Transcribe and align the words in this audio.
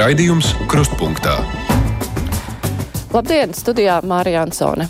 Raidījums 0.00 0.54
Krustpunktā. 0.64 1.34
Labdien, 3.12 3.50
studijā 3.52 3.98
Mārija 4.00 4.46
Ansone. 4.46 4.86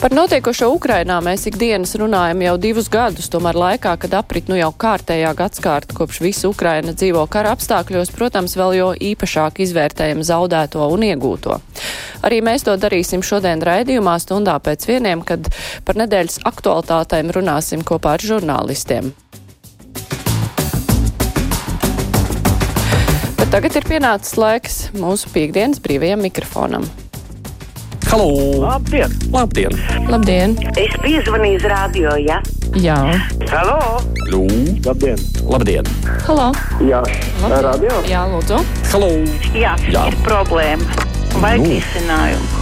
Par 0.00 0.16
notiekošo 0.16 0.66
Ukrainā 0.74 1.20
mēs 1.22 1.46
ikdienas 1.46 1.94
runājam 2.00 2.42
jau 2.42 2.56
divus 2.64 2.90
gadus, 2.90 3.30
tomēr 3.30 3.60
laikā, 3.62 3.94
kad 4.02 4.18
aprit 4.18 4.50
nu 4.50 4.58
jau 4.58 4.72
kārtējā 4.74 5.30
gadskārta, 5.38 5.94
kopš 5.94 6.18
visa 6.24 6.50
Ukraina 6.50 6.90
dzīvo 6.90 7.22
kara 7.30 7.54
apstākļos, 7.54 8.10
protams, 8.18 8.58
vēl 8.58 8.78
jo 8.80 8.90
īpašāk 9.12 9.62
izvērtējam 9.62 10.26
zaudēto 10.26 10.90
un 10.90 11.06
iegūto. 11.12 11.60
Arī 12.26 12.42
mēs 12.50 12.66
to 12.66 12.74
darīsim 12.82 13.22
šodien 13.22 13.62
raidījumā 13.62 14.18
stundā 14.18 14.58
pēc 14.58 14.90
vieniem, 14.90 15.22
kad 15.22 15.52
par 15.86 16.02
nedēļas 16.02 16.42
aktualitātēm 16.50 17.30
runāsim 17.38 17.86
kopā 17.86 18.18
ar 18.18 18.30
žurnālistiem. 18.32 19.14
Tagad 23.50 23.74
ir 23.78 23.86
pienācis 23.88 24.36
laiks 24.38 24.76
mūsu 24.96 25.30
piekdienas 25.34 25.80
brīvajam 25.82 26.22
mikrofonam. 26.24 26.86
Halo! 28.10 28.26
Labdien! 28.64 29.12
Labdien! 29.30 29.74
Labdien! 30.10 30.56
Es 30.80 30.94
piezvanīju 31.02 31.60
uz 31.60 31.66
radio, 31.70 32.14
ja? 32.18 32.40
Jā, 32.78 32.96
Halo! 33.50 34.00
Lū! 34.30 34.42
Labdien! 34.86 35.18
Labdien! 35.46 35.86
halo! 36.26 36.48
Jā, 36.82 37.02
Labdien. 37.42 37.62
radio! 37.66 38.00
Jā, 38.10 38.24
lūdzu! 38.32 38.58
Halo! 38.92 39.10
Jā, 39.54 39.76
Jā. 39.90 40.06
ir 40.10 40.18
problēma. 40.26 41.06
Vajag 41.38 41.62
Nu. 41.62 41.70
risinājumu. 41.70 42.56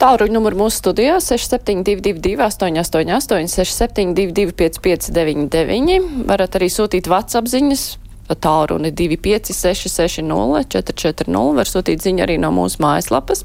Tālruņa 0.00 0.34
numuru 0.34 0.58
mūsu 0.64 0.80
studijā 0.82 1.18
6722, 1.22 2.34
888, 2.40 3.48
672, 3.52 4.52
559, 4.56 6.00
varat 6.28 6.56
arī 6.58 6.68
sūtīt 6.72 7.08
WhatsApp 7.08 7.48
ziņas. 7.52 7.84
Tālruni 8.28 8.90
256, 8.96 9.90
60, 9.92 10.70
440, 10.72 11.50
var 11.58 11.68
sūtīt 11.68 12.04
ziņu 12.04 12.24
arī 12.24 12.38
no 12.40 12.50
mūsu 12.54 12.80
mājaslapas. 12.84 13.44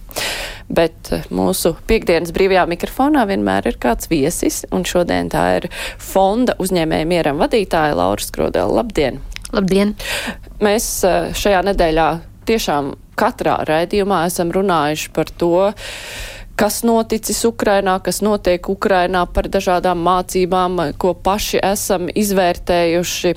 Bet 0.71 1.11
eh, 1.15 1.25
mūsu 1.33 1.73
piekdienas 1.89 2.31
brīvajā 2.35 2.63
mikrofonā 2.71 3.25
vienmēr 3.29 3.67
ir 3.71 3.79
kāds 3.81 4.09
viesis, 4.11 4.63
un 4.71 4.87
šodien 4.87 5.31
tā 5.33 5.45
ir 5.59 5.69
fonda 5.99 6.55
uzņēmēja 6.63 7.09
mieram 7.09 7.43
vadītāja 7.43 7.97
Laura 7.99 8.23
Skrodela. 8.23 8.79
Labdien! 8.79 9.19
Labdien! 9.51 9.95
Mēs 10.63 10.89
eh, 11.07 11.31
šajā 11.35 11.63
nedēļā 11.71 12.09
tiešām 12.49 12.93
katrā 13.19 13.59
raidījumā 13.67 14.23
esam 14.29 14.53
runājuši 14.55 15.11
par 15.15 15.31
to, 15.41 15.71
kas 16.59 16.81
noticis 16.83 17.39
Ukrainā, 17.47 17.95
kas 18.03 18.19
notiek 18.25 18.67
Ukrainā 18.69 19.23
par 19.31 19.47
dažādām 19.51 20.01
mācībām, 20.03 20.79
ko 20.99 21.13
paši 21.15 21.61
esam 21.63 22.09
izvērtējuši. 22.11 23.35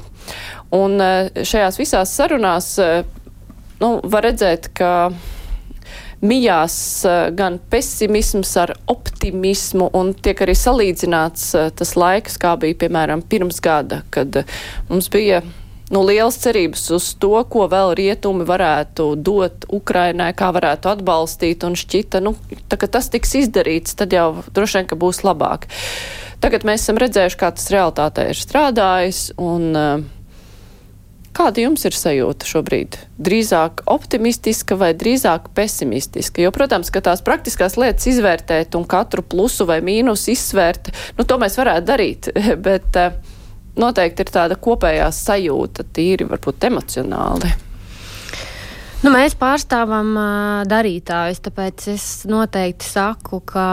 Un 0.74 0.98
eh, 1.04 1.44
šajās 1.46 1.78
visās 1.78 2.14
sarunās 2.16 2.72
eh, 2.82 3.04
nu, 3.82 3.94
var 4.02 4.26
redzēt, 4.26 4.72
ka 4.74 5.12
mijās 6.22 6.76
eh, 7.06 7.30
gan 7.38 7.60
pesimisms 7.70 8.56
ar 8.62 8.74
optimismu 8.90 9.92
un 9.98 10.14
tiek 10.18 10.42
arī 10.42 10.56
salīdzināts 10.58 11.50
tas 11.78 11.96
laiks, 11.98 12.40
kā 12.42 12.56
bija, 12.58 12.80
piemēram, 12.86 13.22
pirms 13.22 13.62
gada, 13.62 14.02
kad 14.10 14.42
mums 14.90 15.10
bija 15.12 15.44
nu, 15.92 16.02
liels 16.08 16.38
cerības 16.42 16.86
uz 16.96 17.10
to, 17.20 17.34
ko 17.52 17.66
vēl 17.70 17.94
rietumi 17.98 18.46
varētu 18.48 19.12
dot 19.20 19.66
Ukrainai, 19.72 20.32
kā 20.36 20.48
varētu 20.54 20.92
atbalstīt, 20.94 21.66
un 21.68 21.76
šķita, 21.78 22.22
nu, 22.24 22.34
tā, 22.66 22.80
ka 22.80 22.88
tas 22.90 23.12
tiks 23.12 23.36
izdarīts, 23.44 23.96
tad 23.98 24.16
jau 24.16 24.42
droši 24.48 24.80
vien, 24.80 24.88
ka 24.90 24.98
būs 24.98 25.22
labāk. 25.26 25.68
Tagad 26.42 26.66
mēs 26.66 26.82
esam 26.82 26.98
redzējuši, 26.98 27.38
kā 27.38 27.52
tas 27.54 27.70
realitātē 27.70 28.26
ir 28.32 28.40
strādājis, 28.40 29.28
un 29.38 29.70
uh, 29.76 30.10
Kāda 31.32 31.62
jums 31.62 31.80
ir 31.88 31.94
sajūta 31.96 32.44
šobrīd? 32.44 32.98
Drīzāk 33.24 33.86
optimistiska 33.88 34.76
vai 34.76 34.90
drīzāk 34.92 35.46
pesimistiska? 35.56 36.42
Jo, 36.44 36.50
protams, 36.52 36.90
ka 36.92 37.00
tās 37.00 37.24
praktiskās 37.24 37.78
lietas 37.80 38.04
izvērtēt 38.10 38.76
un 38.76 38.84
katru 38.84 39.24
plusu 39.24 39.64
vai 39.68 39.78
mīnusu 39.80 40.34
izsvērt, 40.34 40.90
nu, 41.16 41.24
to 41.24 41.38
mēs 41.40 41.56
varētu 41.56 41.88
darīt, 41.88 42.28
bet 42.66 43.00
uh, 43.00 43.16
noteikti 43.78 44.24
ir 44.24 44.32
tāda 44.32 44.56
kopējā 44.60 45.08
sajūta, 45.14 45.86
tīri 45.94 46.26
varbūt 46.28 46.68
emocionāli. 46.68 47.52
Nu, 49.02 49.10
mēs 49.10 49.34
pārstāvam 49.34 50.12
uh, 50.14 50.60
darītājus, 50.70 51.40
tāpēc 51.42 51.88
es 51.90 52.04
noteikti 52.30 52.86
saku, 52.86 53.40
ka 53.42 53.64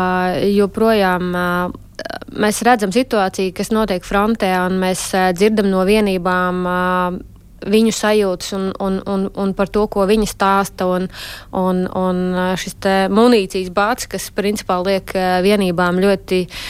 joprojām 0.41 1.27
uh, 1.37 1.75
mēs 2.33 2.63
redzam 2.65 2.93
situāciju, 2.95 3.53
kas 3.53 3.69
notiek 3.75 4.07
frontē, 4.07 4.49
un 4.65 4.79
mēs 4.81 5.03
uh, 5.13 5.29
dzirdam 5.37 5.69
no 5.73 5.85
vienībām. 5.89 6.63
Uh, 6.65 7.25
Viņu 7.59 7.91
sajūtas 7.91 8.53
un, 8.55 8.69
un, 8.79 9.01
un, 9.11 9.25
un 9.35 9.49
par 9.51 9.67
to, 9.67 9.81
ko 9.91 10.05
viņi 10.07 10.29
stāsta, 10.31 10.85
un, 10.87 11.09
un, 11.59 11.81
un 11.91 12.21
šis 12.55 12.77
munīcijas 13.11 13.67
bāts, 13.75 14.07
kas 14.07 14.29
principā 14.31 14.77
liek 14.79 15.11
vienībām 15.43 15.99
ļoti 15.99 16.39
uh, 16.45 16.69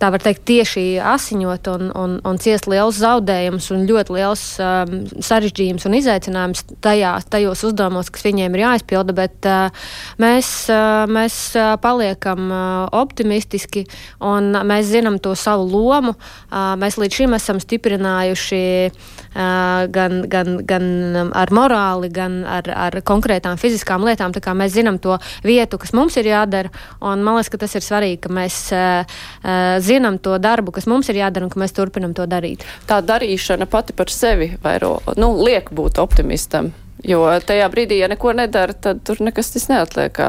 tā 0.00 0.10
var 0.12 0.20
teikt, 0.20 0.44
tieši 0.48 0.84
asiņot 1.00 1.68
un, 1.72 1.88
un, 1.96 2.16
un 2.28 2.40
ciest 2.40 2.68
liels 2.68 2.98
zaudējums 3.00 3.70
un 3.72 3.86
ļoti 3.88 4.16
liels 4.16 4.42
um, 4.60 4.96
sarežģījums 5.24 5.86
un 5.88 5.96
izaicinājums 5.96 6.64
tajā, 6.84 7.14
tajos 7.32 7.64
uzdevumos, 7.70 8.10
kas 8.12 8.26
viņiem 8.26 8.56
ir 8.56 8.64
jāizpilda, 8.66 9.16
bet 9.16 9.48
uh, 9.48 9.88
mēs, 10.22 10.50
uh, 10.72 11.06
mēs 11.08 11.38
uh, 11.56 11.74
paliekam 11.80 12.50
uh, 12.50 12.58
optimistiski 12.96 13.86
un 14.20 14.52
mēs 14.68 14.90
zinām 14.92 15.16
to 15.22 15.32
savu 15.38 15.64
lomu. 15.72 16.12
Uh, 16.50 16.74
mēs 16.80 17.00
līdz 17.00 17.22
šim 17.22 17.38
esam 17.38 17.62
stiprinājuši 17.62 18.62
uh, 18.90 19.86
gan, 19.96 20.20
gan, 20.28 20.58
gan 20.68 21.32
ar 21.32 21.54
morāli, 21.56 22.12
gan 22.12 22.42
ar, 22.44 22.68
ar 22.68 22.98
konkrētām 23.06 23.56
fiziskām 23.60 24.04
lietām, 24.04 24.36
tā 24.36 24.44
kā 24.44 24.52
mēs 24.56 24.76
zinām 24.76 25.00
to 25.00 25.16
vietu, 25.46 25.80
kas 25.80 25.96
mums 25.96 26.20
ir 26.20 26.28
jādara, 26.34 26.72
un 27.00 27.24
man 27.24 27.40
liekas, 27.40 27.54
ka 27.54 27.64
tas 27.64 27.78
ir 27.78 27.88
svarīgi, 27.88 28.20
ka 28.26 28.36
mēs 28.36 28.60
uh, 28.76 29.16
uh, 29.40 29.80
zinām 29.86 30.18
to 30.22 30.36
darbu, 30.42 30.74
kas 30.76 30.88
mums 30.90 31.10
ir 31.12 31.20
jādara, 31.20 31.46
un 31.46 31.52
ka 31.52 31.60
mēs 31.62 31.74
turpinam 31.76 32.14
to 32.16 32.26
darīt. 32.30 32.66
Tā 32.88 33.00
darīšana 33.04 33.68
pati 33.70 33.96
par 33.96 34.12
sevi 34.12 34.52
vairo, 34.62 34.98
nu, 35.20 35.32
liek 35.46 35.70
būt 35.74 36.00
optimistam, 36.02 36.72
jo 37.06 37.24
tajā 37.46 37.68
brīdī, 37.72 38.00
ja 38.02 38.10
neko 38.12 38.34
nedara, 38.36 38.74
tad 38.74 39.04
tur 39.06 39.22
nekas 39.24 39.54
tas 39.54 39.68
neatliek. 39.72 40.22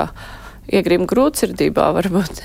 Kā 0.68 0.78
Iegrib 0.78 1.06
grūtsirdībā, 1.08 1.86
varbūt. 1.96 2.42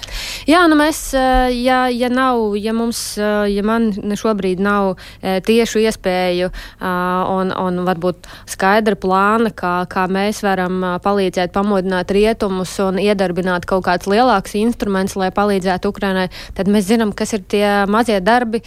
Jā, 0.46 0.62
nu 0.70 0.76
mēs, 0.78 1.12
ja, 1.12 1.88
ja 1.90 2.08
nav, 2.08 2.54
ja 2.56 2.72
mums, 2.72 3.16
ja 3.18 3.62
man 3.66 3.90
šobrīd 3.92 4.60
nav 4.62 4.94
tiešu 5.22 5.82
iespēju 5.82 6.50
un, 6.80 7.50
un 7.50 7.82
varbūt 7.86 8.28
skaidra 8.46 8.94
plāna, 8.94 9.50
kā, 9.50 9.74
kā 9.90 10.06
mēs 10.06 10.42
varam 10.46 10.84
palīdzēt 11.02 11.52
pamodināt 11.54 12.14
rietumus 12.14 12.76
un 12.84 13.00
iedarbināt 13.02 13.66
kaut 13.66 13.86
kāds 13.88 14.06
lielāks 14.06 14.54
instruments, 14.60 15.16
lai 15.18 15.32
palīdzētu 15.34 15.90
Ukrainai, 15.90 16.28
tad 16.54 16.70
mēs 16.70 16.86
zinām, 16.92 17.14
kas 17.16 17.34
ir 17.34 17.42
tie 17.42 17.66
mazie 17.90 18.20
darbi, 18.22 18.62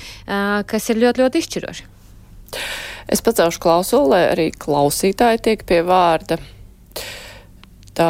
kas 0.67 0.89
ir 0.91 0.99
ļoti, 0.99 1.23
ļoti 1.23 1.43
izšķiroši. 1.43 1.87
Es 3.11 3.21
pacelšu 3.23 3.61
klausuli, 3.61 4.11
lai 4.11 4.23
arī 4.33 4.49
klausītāji 4.51 5.43
tiek 5.47 5.63
pie 5.67 5.79
vārda. 5.85 6.39
Tā, 7.95 8.07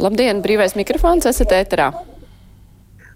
labdien, 0.00 0.40
brīvais 0.44 0.72
mikrofons, 0.78 1.26
esat 1.28 1.52
ēterā. 1.52 1.90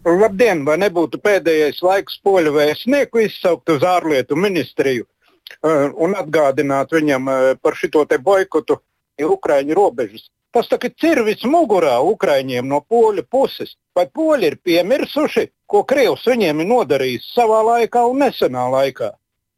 Labdien, 0.05 0.65
vai 0.65 0.77
nebūtu 0.81 1.21
pēdējais 1.21 1.81
laiks 1.85 2.19
poļu 2.25 2.53
vēstnieku 2.57 3.23
izsaukt 3.25 3.73
uz 3.73 3.85
ārlietu 3.85 4.37
ministriju 4.37 5.05
uh, 5.05 5.89
un 5.97 6.17
atgādināt 6.17 6.93
viņam 6.97 7.29
uh, 7.29 7.41
par 7.61 7.77
šo 7.77 8.05
boikotu 8.05 8.81
Ukraiņu 9.21 9.77
robežas? 9.77 10.29
Tas 10.53 10.69
tagad 10.69 10.97
ir 11.07 11.23
vis 11.25 11.45
mugurā 11.47 12.01
Ukraiņiem 12.03 12.69
no 12.69 12.81
poļu 12.81 13.23
puses. 13.31 13.77
Vai 13.95 14.07
poļi 14.07 14.49
ir 14.51 14.57
piemirsuši, 14.65 15.47
ko 15.67 15.85
Krievs 15.85 16.27
viņiem 16.27 16.61
ir 16.61 16.67
nodarījis 16.73 17.33
savā 17.37 17.61
laikā 17.69 18.03
un 18.11 18.25
nesenā 18.25 18.67
laikā? 18.73 19.13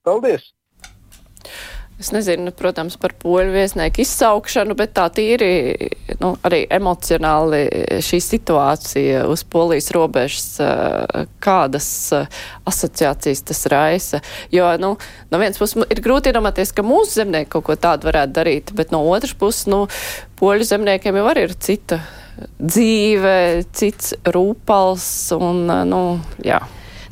Paldies! 0.05 0.53
Es 2.03 2.09
nezinu, 2.11 2.51
protams, 2.59 2.97
par 2.99 3.13
poļu 3.15 3.53
viesnieku 3.55 4.03
izsaukšanu, 4.03 4.75
bet 4.75 4.91
tā 4.97 5.05
tīri 5.15 5.51
nu, 6.19 6.33
arī 6.43 6.65
emocionāli 6.67 7.61
šī 8.03 8.19
situācija 8.27 9.21
uz 9.31 9.45
polijas 9.47 9.93
robežas, 9.95 10.49
kādas 11.47 11.87
asociācijas 12.67 13.45
tas 13.53 13.63
raisa. 13.71 14.19
Jo, 14.51 14.73
nu, 14.83 14.97
no 15.31 15.43
vienas 15.45 15.63
puses 15.63 15.79
ir 15.87 16.03
grūti 16.03 16.33
iedomāties, 16.33 16.75
ka 16.75 16.83
mūsu 16.83 17.21
zemnieki 17.21 17.53
kaut 17.55 17.69
ko 17.71 17.79
tādu 17.79 18.11
varētu 18.11 18.35
darīt, 18.41 18.75
bet 18.75 18.91
no 18.91 19.05
otras 19.07 19.39
puses, 19.39 19.71
nu, 19.71 19.85
poļu 20.43 20.67
zemniekiem 20.75 21.23
jau 21.23 21.31
arī 21.31 21.47
ir 21.47 21.59
cita 21.63 22.03
dzīve, 22.59 23.39
cits 23.79 24.17
rūpals 24.27 25.07
un, 25.39 25.69
nu, 25.87 26.05
jā. 26.43 26.59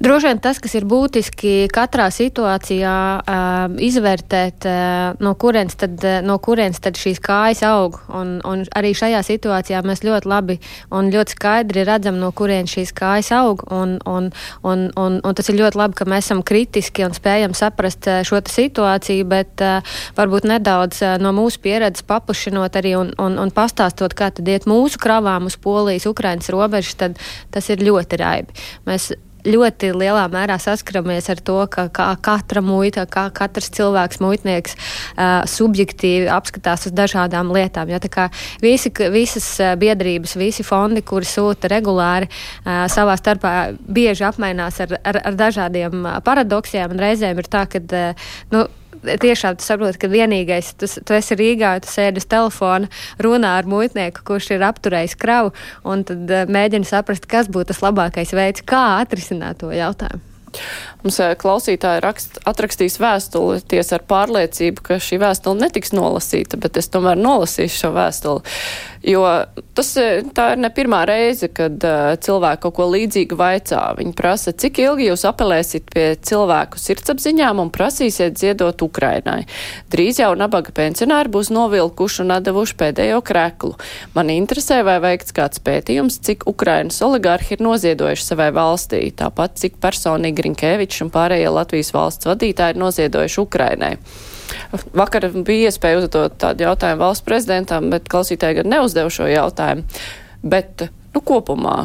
Droši 0.01 0.31
vien 0.31 0.39
tas, 0.41 0.57
kas 0.57 0.73
ir 0.79 0.87
būtiski 0.89 1.67
katrā 1.69 2.07
situācijā, 2.09 2.93
uh, 3.21 3.75
izvērtēt, 3.85 4.65
uh, 4.65 5.19
no, 5.21 5.35
kurienes 5.37 5.77
tad, 5.77 5.99
uh, 6.01 6.23
no 6.25 6.39
kurienes 6.41 6.81
tad 6.81 6.97
šīs 6.97 7.21
kājas 7.21 7.61
aug. 7.69 7.99
Un, 8.09 8.39
un 8.49 8.65
arī 8.81 8.95
šajā 8.97 9.21
situācijā 9.29 9.83
mēs 9.85 10.01
ļoti 10.09 10.33
labi 10.33 10.57
un 10.97 11.13
ļoti 11.13 11.37
skaidri 11.37 11.85
redzam, 11.85 12.17
no 12.17 12.33
kurienes 12.33 12.73
šīs 12.79 12.95
kājas 12.97 13.29
aug. 13.43 13.67
Un, 13.69 13.99
un, 14.09 14.33
un, 14.65 14.89
un, 14.97 15.21
un 15.21 15.37
tas 15.37 15.53
ir 15.53 15.61
ļoti 15.61 15.83
labi, 15.83 16.01
ka 16.01 16.09
mēs 16.09 16.31
esam 16.31 16.41
kritiski 16.49 17.05
un 17.05 17.13
spējam 17.13 17.53
saprast 17.53 18.09
šo 18.25 18.41
situāciju, 18.41 19.29
bet 19.29 19.61
uh, 19.61 19.85
varbūt 20.17 20.49
nedaudz 20.49 21.05
uh, 21.05 21.17
no 21.21 21.37
mūsu 21.37 21.61
pieredzes 21.61 22.09
paplašinot 22.09 22.81
arī 22.81 22.97
un, 22.97 23.13
un, 23.21 23.37
un 23.37 23.53
pastāstot, 23.53 24.17
kā 24.17 24.33
tad 24.33 24.49
iet 24.49 24.65
mūsu 24.65 24.97
kravām 24.97 25.53
uz 25.53 25.61
Polijas, 25.61 26.09
Ukrainas 26.09 26.49
robežas, 26.49 26.97
tad 26.97 27.27
tas 27.53 27.69
ir 27.69 27.85
ļoti 27.85 28.25
raibi. 28.25 28.65
Mēs 28.89 29.13
ļoti 29.47 29.93
lielā 29.97 30.27
mērā 30.33 30.59
saskaramies 30.61 31.31
ar 31.33 31.43
to, 31.45 31.59
ka 31.73 31.89
kā 31.95 32.09
katra 32.23 32.63
muita, 32.65 33.07
kā 33.11 33.29
katrs 33.35 33.71
cilvēks, 33.77 34.21
muitnieks, 34.23 34.77
uh, 34.77 35.43
subjektīvi 35.51 36.31
apskatās 36.33 36.89
uz 36.91 36.97
dažādām 36.97 37.53
lietām. 37.55 37.91
Ja, 37.93 38.01
visi, 38.63 38.93
visas 39.13 39.49
biedrības, 39.81 40.37
visi 40.41 40.67
fondi, 40.67 41.05
kuri 41.07 41.29
sūta 41.29 41.71
regulāri, 41.73 42.31
uh, 42.31 42.85
savā 42.93 43.17
starpā 43.21 43.55
bieži 43.81 44.27
apmainās 44.29 44.81
ar, 44.85 44.99
ar, 45.05 45.23
ar 45.31 45.39
dažādiem 45.39 46.05
paradoksiem, 46.27 46.93
un 46.95 47.03
reizēm 47.07 47.41
ir 47.41 47.51
tā, 47.51 47.67
ka 47.71 47.81
uh, 47.81 48.29
nu, 48.55 48.67
tiešām 49.03 49.59
tu 49.59 49.67
saproti, 49.67 50.01
ka 50.03 50.11
vienīgais, 50.11 50.73
tu, 50.81 50.89
tu 50.89 51.17
esi 51.17 51.37
Rīgā, 51.39 51.77
tu 51.85 51.91
sēdi 51.91 52.23
uz 52.23 52.27
telefona, 52.31 52.91
runā 53.23 53.57
ar 53.61 53.69
muitnieku, 53.71 54.25
kurš 54.27 54.53
ir 54.57 54.67
apturējis 54.67 55.17
kravu, 55.21 55.55
un 55.85 56.05
tad 56.09 56.31
uh, 56.31 56.49
mēģini 56.51 56.89
saprast, 56.89 57.29
kas 57.31 57.51
būtu 57.53 57.73
tas 57.73 57.85
labākais 57.85 58.35
veids, 58.37 58.67
kā 58.67 59.01
atrisināt 59.01 59.63
to 59.63 59.73
jautājumu. 59.75 60.27
Mums 61.05 61.21
eh, 61.23 61.33
klausītāji 61.41 62.03
rakst, 62.05 62.41
atrakstīs 62.49 62.99
vēstuli 63.01 63.63
ties 63.71 63.93
ar 63.97 64.05
pārliecību, 64.09 64.85
ka 64.85 65.01
šī 65.01 65.21
vēstule 65.23 65.65
netiks 65.65 65.95
nolasīta, 65.97 66.61
bet 66.61 66.77
es 66.81 66.91
tomēr 66.93 67.21
nolasīšu 67.21 67.85
šo 67.85 67.93
vēstuli. 67.97 68.57
Jo 69.09 69.25
tas 69.73 69.95
eh, 69.97 70.21
tā 70.37 70.51
ir 70.55 70.61
ne 70.61 70.69
pirmā 70.77 71.01
reize, 71.09 71.49
kad 71.57 71.81
uh, 71.89 72.13
cilvēki 72.21 72.63
kaut 72.67 72.77
ko 72.77 72.89
līdzīgu 72.93 73.39
vaicā. 73.41 73.81
Viņi 73.97 74.13
prasa, 74.17 74.53
cik 74.53 74.83
ilgi 74.85 75.09
jūs 75.09 75.25
apelēsiet 75.29 75.89
pie 75.95 76.05
cilvēku 76.21 76.81
sirdsapziņām 76.81 77.63
un 77.63 77.73
prasīsiet 77.73 78.37
ziedot 78.41 78.85
Ukrainai. 78.85 79.47
Drīz 79.93 80.21
jau 80.21 80.35
nabaga 80.37 80.75
pensionāri 80.77 81.33
būs 81.33 81.49
novilkuši 81.55 82.25
un 82.27 82.35
atdevuši 82.37 82.77
pēdējo 82.83 83.23
kreklu. 83.25 83.73
Man 84.13 84.33
interesē, 84.35 84.83
vai 84.85 84.99
veikts 85.01 85.33
kāds 85.37 85.63
pētījums, 85.65 86.21
cik 86.27 86.45
Ukrainas 86.51 87.01
oligārhi 87.07 87.57
ir 87.57 87.65
noziedojuši 87.65 88.27
savai 88.27 88.51
valstī, 88.53 89.07
tāpat 89.17 89.57
cik 89.65 89.81
personīgi 89.81 90.45
Rinkēvičs 90.45 90.90
un 91.05 91.13
pārējie 91.15 91.55
Latvijas 91.55 91.93
valsts 91.95 92.29
vadītāji 92.29 92.77
ir 92.77 92.83
noziedojuši 92.83 93.41
Ukrainai. 93.43 93.95
Vakar 94.97 95.29
bija 95.47 95.71
iespēja 95.71 96.01
uzdot 96.01 96.37
tādu 96.43 96.67
jautājumu 96.67 97.05
valsts 97.05 97.27
prezidentam, 97.27 97.91
bet 97.93 98.11
klausītāji 98.11 98.61
gan 98.61 98.71
neuzdev 98.75 99.11
šo 99.15 99.29
jautājumu. 99.31 99.87
Bet, 100.43 100.87
nu, 101.15 101.23
kopumā 101.23 101.77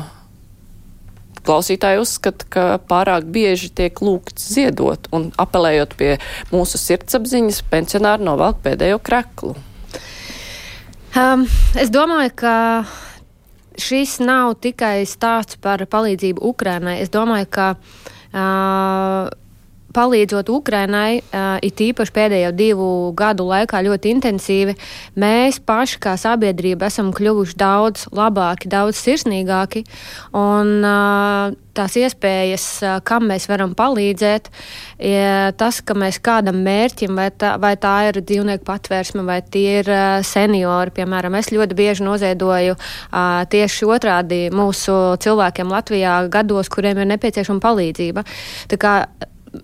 klausītāji 1.45 2.01
uzskata, 2.01 2.47
ka 2.49 2.65
pārāk 2.89 3.27
bieži 3.29 3.69
tiek 3.75 3.99
lūgts 4.01 4.47
ziedot 4.55 5.09
un 5.13 5.29
apelējot 5.41 5.93
pie 5.99 6.11
mūsu 6.53 6.81
sirdsapziņas, 6.81 7.61
pensionāri 7.69 8.25
novelk 8.25 8.63
pēdējo 8.65 8.97
kreklu. 9.05 9.53
Um, 11.15 11.45
es 11.79 11.91
domāju, 11.93 12.33
ka 12.41 12.55
šis 13.79 14.17
nav 14.23 14.55
tikai 14.63 15.05
stāsts 15.07 15.59
par 15.61 15.83
palīdzību 15.91 16.43
Ukrainai. 16.49 16.97
Es 17.03 17.13
domāju, 17.13 17.47
ka 17.51 17.69
uh, 17.75 18.04
Uh, 18.35 19.29
palīdzot 19.95 20.51
Ukrainai, 20.53 21.21
uh, 21.21 21.57
it 21.65 21.81
īpaši 21.81 22.15
pēdējo 22.15 22.53
divu 22.55 22.89
gadu 23.17 23.47
laikā 23.49 23.81
ļoti 23.87 24.15
intensīvi, 24.17 24.77
mēs 25.19 25.61
paši 25.65 26.01
kā 26.03 26.15
sabiedrība 26.19 26.91
esam 26.91 27.13
kļuvuši 27.15 27.59
daudz 27.59 28.09
labāki, 28.15 28.71
daudz 28.71 28.99
sirsnīgāki. 29.01 29.85
Un, 30.35 30.75
uh, 30.83 31.55
tās 31.75 31.95
iespējas, 31.99 32.65
kam 33.07 33.27
mēs 33.29 33.47
varam 33.51 33.75
palīdzēt, 33.77 34.49
tas, 35.59 35.81
ka 35.85 35.97
mēs 35.97 36.19
kādam 36.23 36.61
mērķim, 36.65 37.15
vai 37.19 37.27
tā, 37.35 37.55
vai 37.61 37.73
tā 37.81 37.95
ir 38.09 38.21
dzīvnieku 38.21 38.65
patvērsme, 38.67 39.25
vai 39.27 39.39
tie 39.43 39.81
ir 39.81 39.91
seniori, 40.25 40.95
piemēram, 40.95 41.35
es 41.39 41.51
ļoti 41.53 41.77
bieži 41.77 42.07
noziedoju 42.07 42.77
tieši 43.51 43.91
otrādi 43.91 44.41
mūsu 44.55 44.97
cilvēkiem 45.23 45.71
Latvijā 45.75 46.17
gados, 46.31 46.71
kuriem 46.71 47.03
ir 47.03 47.11
nepieciešama 47.15 47.63
palīdzība. 47.63 48.25
Tā 48.71 48.81
kā 48.81 48.97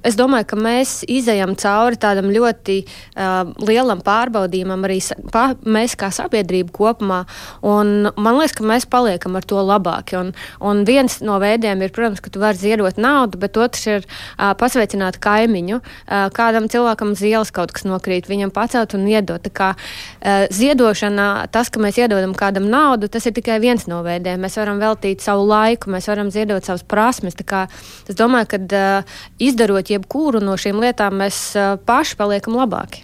es 0.08 0.18
domāju, 0.20 0.48
ka 0.52 0.58
mēs 0.60 1.02
izējām 1.10 1.56
cauri 1.60 2.00
tādam 2.02 2.30
ļoti 2.34 2.78
uh, 2.86 3.52
lielam 3.66 4.02
pārbaudījumam, 4.06 4.86
arī 4.88 5.00
pa, 5.34 5.52
mēs 5.66 5.96
kā 6.00 6.12
sabiedrība 6.14 6.74
kopumā. 6.76 7.22
Un, 7.68 8.10
man 8.16 8.40
liekas, 8.40 8.56
ka 8.58 8.68
mēs 8.68 8.88
paliekam 8.92 9.38
ar 9.40 9.48
to 9.48 9.62
labāki. 9.66 10.18
Un, 10.20 10.32
un 10.64 10.84
viens 10.88 11.20
no 11.26 11.38
veidiem 11.42 11.84
ir, 11.84 11.94
protams, 11.96 12.22
ka 12.24 12.32
tu 12.34 12.42
vari 12.42 12.60
ziedot 12.62 13.00
naudu, 13.02 13.40
bet 13.42 13.60
otrs 13.60 13.88
ir 13.90 14.06
uh, 14.08 14.52
pasveicināt 14.60 15.20
kaimiņu. 15.24 15.82
Uh, 15.82 16.28
kādam 16.36 16.70
cilvēkam 16.72 17.14
uz 17.16 17.26
ielas 17.28 17.54
kaut 17.56 17.74
kas 17.76 17.88
nokrīt, 17.88 18.30
viņam 18.32 18.54
pacelt 18.56 18.96
un 18.98 19.06
iedot. 19.10 19.44
Tā 19.44 19.54
kā 19.54 19.70
uh, 19.76 20.48
ziedošana, 20.54 21.50
tas, 21.52 21.72
ka 21.74 21.82
mēs 21.84 22.00
iedodam 22.02 22.36
kādam 22.38 22.70
naudu, 22.72 23.12
tas 23.12 23.28
ir 23.28 23.36
tikai 23.38 23.60
viens 23.64 23.88
no 23.92 24.02
veidiem. 24.06 24.42
Mēs 24.42 24.60
varam 24.62 24.82
veltīt 24.82 25.24
savu 25.26 25.46
laiku, 25.50 25.92
mēs 25.94 26.10
varam 26.12 26.32
ziedot 26.34 26.66
savas 26.66 26.86
prasmes. 26.88 27.38
Es 27.42 28.18
domāju, 28.18 28.48
ka 28.52 28.62
uh, 28.62 29.20
izdarot 29.42 29.81
darot 29.82 29.90
jebkuru 29.90 30.40
no 30.42 30.56
šīm 30.58 30.80
lietām, 30.82 31.18
mēs 31.18 31.56
paši 31.86 32.18
paliekam 32.18 32.56
labāki. 32.56 33.04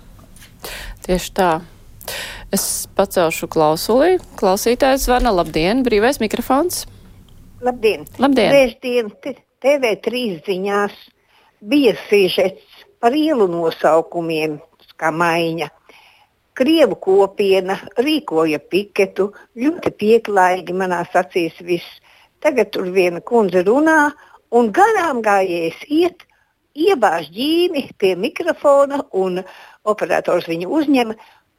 Tieši 1.05 1.31
tā. 1.33 1.61
Es 2.53 2.87
pacelšu 2.95 3.47
klausuli. 3.47 4.19
Klausītājs 4.37 5.07
zvana. 5.07 5.31
Labdien, 5.31 5.83
brīvais 5.83 6.19
mikrofons. 6.19 6.85
Labdien! 7.61 8.05
Labdien. 8.19 8.51
Vēstdien 8.53 9.09
TV3 9.61 10.43
ziņās 10.45 10.93
bija 11.61 11.95
sižets 12.07 12.85
par 13.01 13.13
ielu 13.13 13.47
nosaukumiem, 13.47 14.59
kā 14.97 15.11
maiņa. 15.11 15.69
Krievu 16.57 16.95
kopiena 16.95 17.77
rīkoja 17.97 18.59
piketu, 18.59 19.31
ļoti 19.57 19.91
pieklājīgi 19.97 20.73
manās 20.73 21.13
acīs 21.13 21.57
viss. 21.61 21.99
Tagad 22.41 22.71
tur 22.71 22.89
viena 22.93 23.21
kundze 23.21 23.63
runā, 23.65 24.11
un 24.53 24.71
garām 24.71 25.21
gājējis 25.25 25.83
iet, 25.89 26.26
iebāž 26.77 27.31
ģīmi 27.33 27.83
pie 27.99 28.13
mikrofona 28.19 29.01
un 29.17 29.41
operators 29.87 30.47
viņu 30.49 30.69
uzņem. 30.79 31.15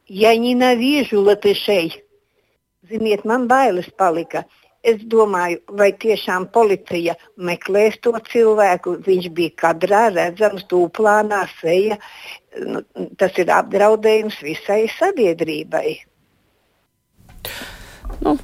Ja 0.09 0.31
nenavīžu 0.33 1.21
latviešai, 1.21 1.83
ziniet, 2.89 3.25
man 3.29 3.47
bailes 3.51 3.89
palika. 3.97 4.45
Es 4.79 5.01
domāju, 5.11 5.59
vai 5.75 5.89
tiešām 5.99 6.45
policija 6.55 7.17
meklēs 7.35 7.97
to 7.99 8.13
cilvēku. 8.31 8.95
Viņš 9.03 9.27
bija 9.35 9.55
kadrā, 9.65 10.05
redzams, 10.15 10.63
tūplānā 10.71 11.41
seja. 11.59 11.99
Nu, 12.63 12.81
tas 13.19 13.35
ir 13.43 13.51
apdraudējums 13.51 14.39
visai 14.45 14.85
sabiedrībai. 14.95 15.97
Nu, 18.23 18.37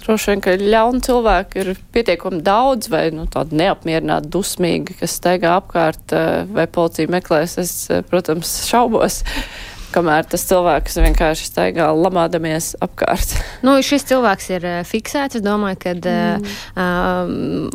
Droši 0.00 0.32
vien, 0.32 0.44
ka 0.44 0.54
ļauni 0.56 1.02
cilvēki 1.04 1.60
ir 1.60 1.72
pietiekami 1.94 2.40
daudz 2.44 2.88
vai 2.92 3.08
nu, 3.14 3.26
tādi 3.30 3.58
neapmierināti, 3.60 4.30
dusmīgi, 4.32 4.96
kas 5.02 5.18
staigā 5.20 5.58
apkārt 5.58 6.14
eh, 6.16 6.46
vai 6.48 6.64
policija 6.70 7.10
meklēs. 7.12 7.58
Es, 7.60 7.74
eh, 7.92 8.00
protams, 8.08 8.62
šaubos 8.70 9.20
kamēr 9.94 10.26
tas 10.30 10.44
cilvēks 10.46 10.98
vienkārši 11.02 11.48
staigā 11.48 11.88
lamādamies 11.96 12.74
apkārt. 12.82 13.36
Nu, 13.66 13.74
šis 13.84 14.06
cilvēks 14.08 14.46
ir 14.54 14.64
uh, 14.64 14.76
fiksēts. 14.88 15.36
Es 15.36 15.44
domāju, 15.44 15.76
ka 15.82 15.92
mm. 15.92 16.46
uh, 16.72 17.32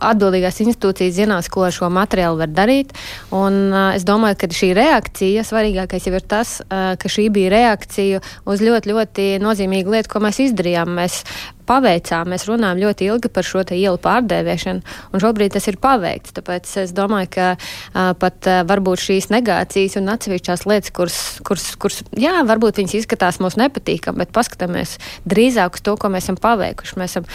atbildīgās 0.10 0.58
institūcijas 0.64 1.14
zinās, 1.20 1.50
ko 1.54 1.68
ar 1.68 1.76
šo 1.76 1.92
materiālu 1.94 2.40
var 2.42 2.50
darīt. 2.50 2.96
Un, 3.36 3.60
uh, 3.70 3.92
es 3.94 4.08
domāju, 4.08 4.40
ka 4.42 4.50
šī 4.50 4.72
reakcija, 4.78 5.44
svarīgākais 5.46 6.10
jau 6.10 6.16
ir 6.18 6.26
tas, 6.26 6.58
uh, 6.66 6.96
ka 6.98 7.12
šī 7.12 7.28
bija 7.36 7.54
reakcija 7.54 8.24
uz 8.50 8.66
ļoti, 8.66 8.96
ļoti 8.96 9.28
nozīmīgu 9.46 9.94
lietu, 9.94 10.16
ko 10.16 10.24
mēs 10.26 10.42
izdarījām. 10.48 10.96
Mēs 10.98 11.22
paveicām. 11.68 12.30
Mēs 12.32 12.48
runājam 12.50 12.82
ļoti 12.84 13.10
ilgi 13.10 13.32
par 13.34 13.48
šo 13.48 13.64
ielu 13.76 14.00
pārdēvēšanu, 14.02 14.96
un 15.12 15.24
šobrīd 15.24 15.56
tas 15.56 15.68
ir 15.72 15.80
paveikts. 15.82 16.36
Tāpēc 16.38 16.72
es 16.84 16.94
domāju, 16.96 17.32
ka 17.36 17.48
uh, 17.56 18.14
pat 18.22 18.50
uh, 18.50 18.62
varbūt 18.68 19.04
šīs 19.08 19.30
negācijas 19.34 19.98
un 20.02 20.12
atsevišķās 20.14 20.66
lietas, 20.70 20.94
kuras, 20.96 21.20
kuras, 21.48 21.68
kuras 21.82 22.02
jā, 22.20 22.36
varbūt 22.48 22.82
viņas 22.82 23.00
izskatās 23.02 23.42
mums 23.44 23.58
nepatīkami, 23.62 24.24
bet 24.24 24.36
paskatāmies 24.36 24.98
drīzāk 25.30 25.80
uz 25.80 25.86
to, 25.86 25.98
ko 26.00 26.12
mēs 26.14 26.30
esam 26.30 26.40
paveikuši. 26.42 27.00
Mēs 27.02 27.18
esam 27.18 27.30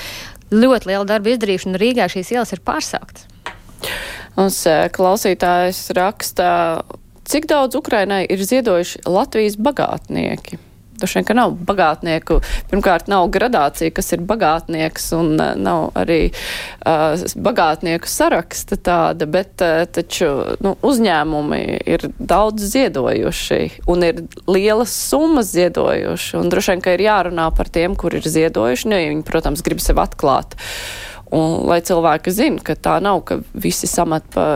ļoti 0.54 0.92
lielu 0.92 1.10
darbu 1.10 1.34
izdarījuši, 1.34 1.70
un 1.70 1.80
Rīgā 1.80 2.08
šīs 2.10 2.32
ielas 2.34 2.54
ir 2.54 2.64
pārsauktas. 2.66 3.28
Mums 4.36 4.62
klausītājs 4.94 5.88
raksta, 5.96 6.48
cik 7.28 7.48
daudz 7.50 7.78
Ukrainai 7.78 8.24
ir 8.30 8.42
ziedojuši 8.46 9.04
Latvijas 9.10 9.58
bagātnieki. 9.60 10.60
Vien, 11.00 11.26
ka 11.26 11.36
nav 11.36 11.54
bagātnieku. 11.66 12.40
Pirmkārt, 12.70 13.08
nav 13.10 13.28
gradācija, 13.32 13.92
kas 13.94 14.12
ir 14.14 14.24
bagātnieks, 14.28 15.10
un 15.16 15.34
uh, 15.36 15.52
nav 15.58 15.90
arī 15.98 16.20
uh, 16.30 17.16
bagātnieku 17.36 18.10
saraksta 18.10 18.78
tāda, 18.80 19.28
bet 19.30 19.64
uh, 19.64 19.84
taču 19.90 20.30
nu, 20.64 20.74
uzņēmumi 20.86 21.62
ir 21.90 22.08
daudz 22.18 22.70
ziedojuši 22.74 23.60
un 23.90 24.06
ir 24.06 24.24
lielas 24.50 24.94
summas 24.94 25.52
ziedojuši. 25.54 26.36
Un 26.40 26.52
droši 26.52 26.74
vien, 26.74 26.84
ka 26.84 26.96
ir 26.96 27.06
jārunā 27.06 27.48
par 27.56 27.70
tiem, 27.72 27.96
kur 27.98 28.14
ir 28.16 28.26
ziedojuši, 28.26 28.90
nu, 28.90 28.98
ja 29.00 29.12
viņi, 29.12 29.26
protams, 29.26 29.64
grib 29.66 29.82
sevi 29.82 30.02
atklāt. 30.02 30.56
Un 31.30 31.60
lai 31.70 31.78
cilvēki 31.86 32.32
zina, 32.34 32.62
ka 32.66 32.74
tā 32.74 32.98
nav, 33.02 33.22
ka 33.26 33.38
visi 33.54 33.86
samat 33.90 34.26
pa 34.34 34.46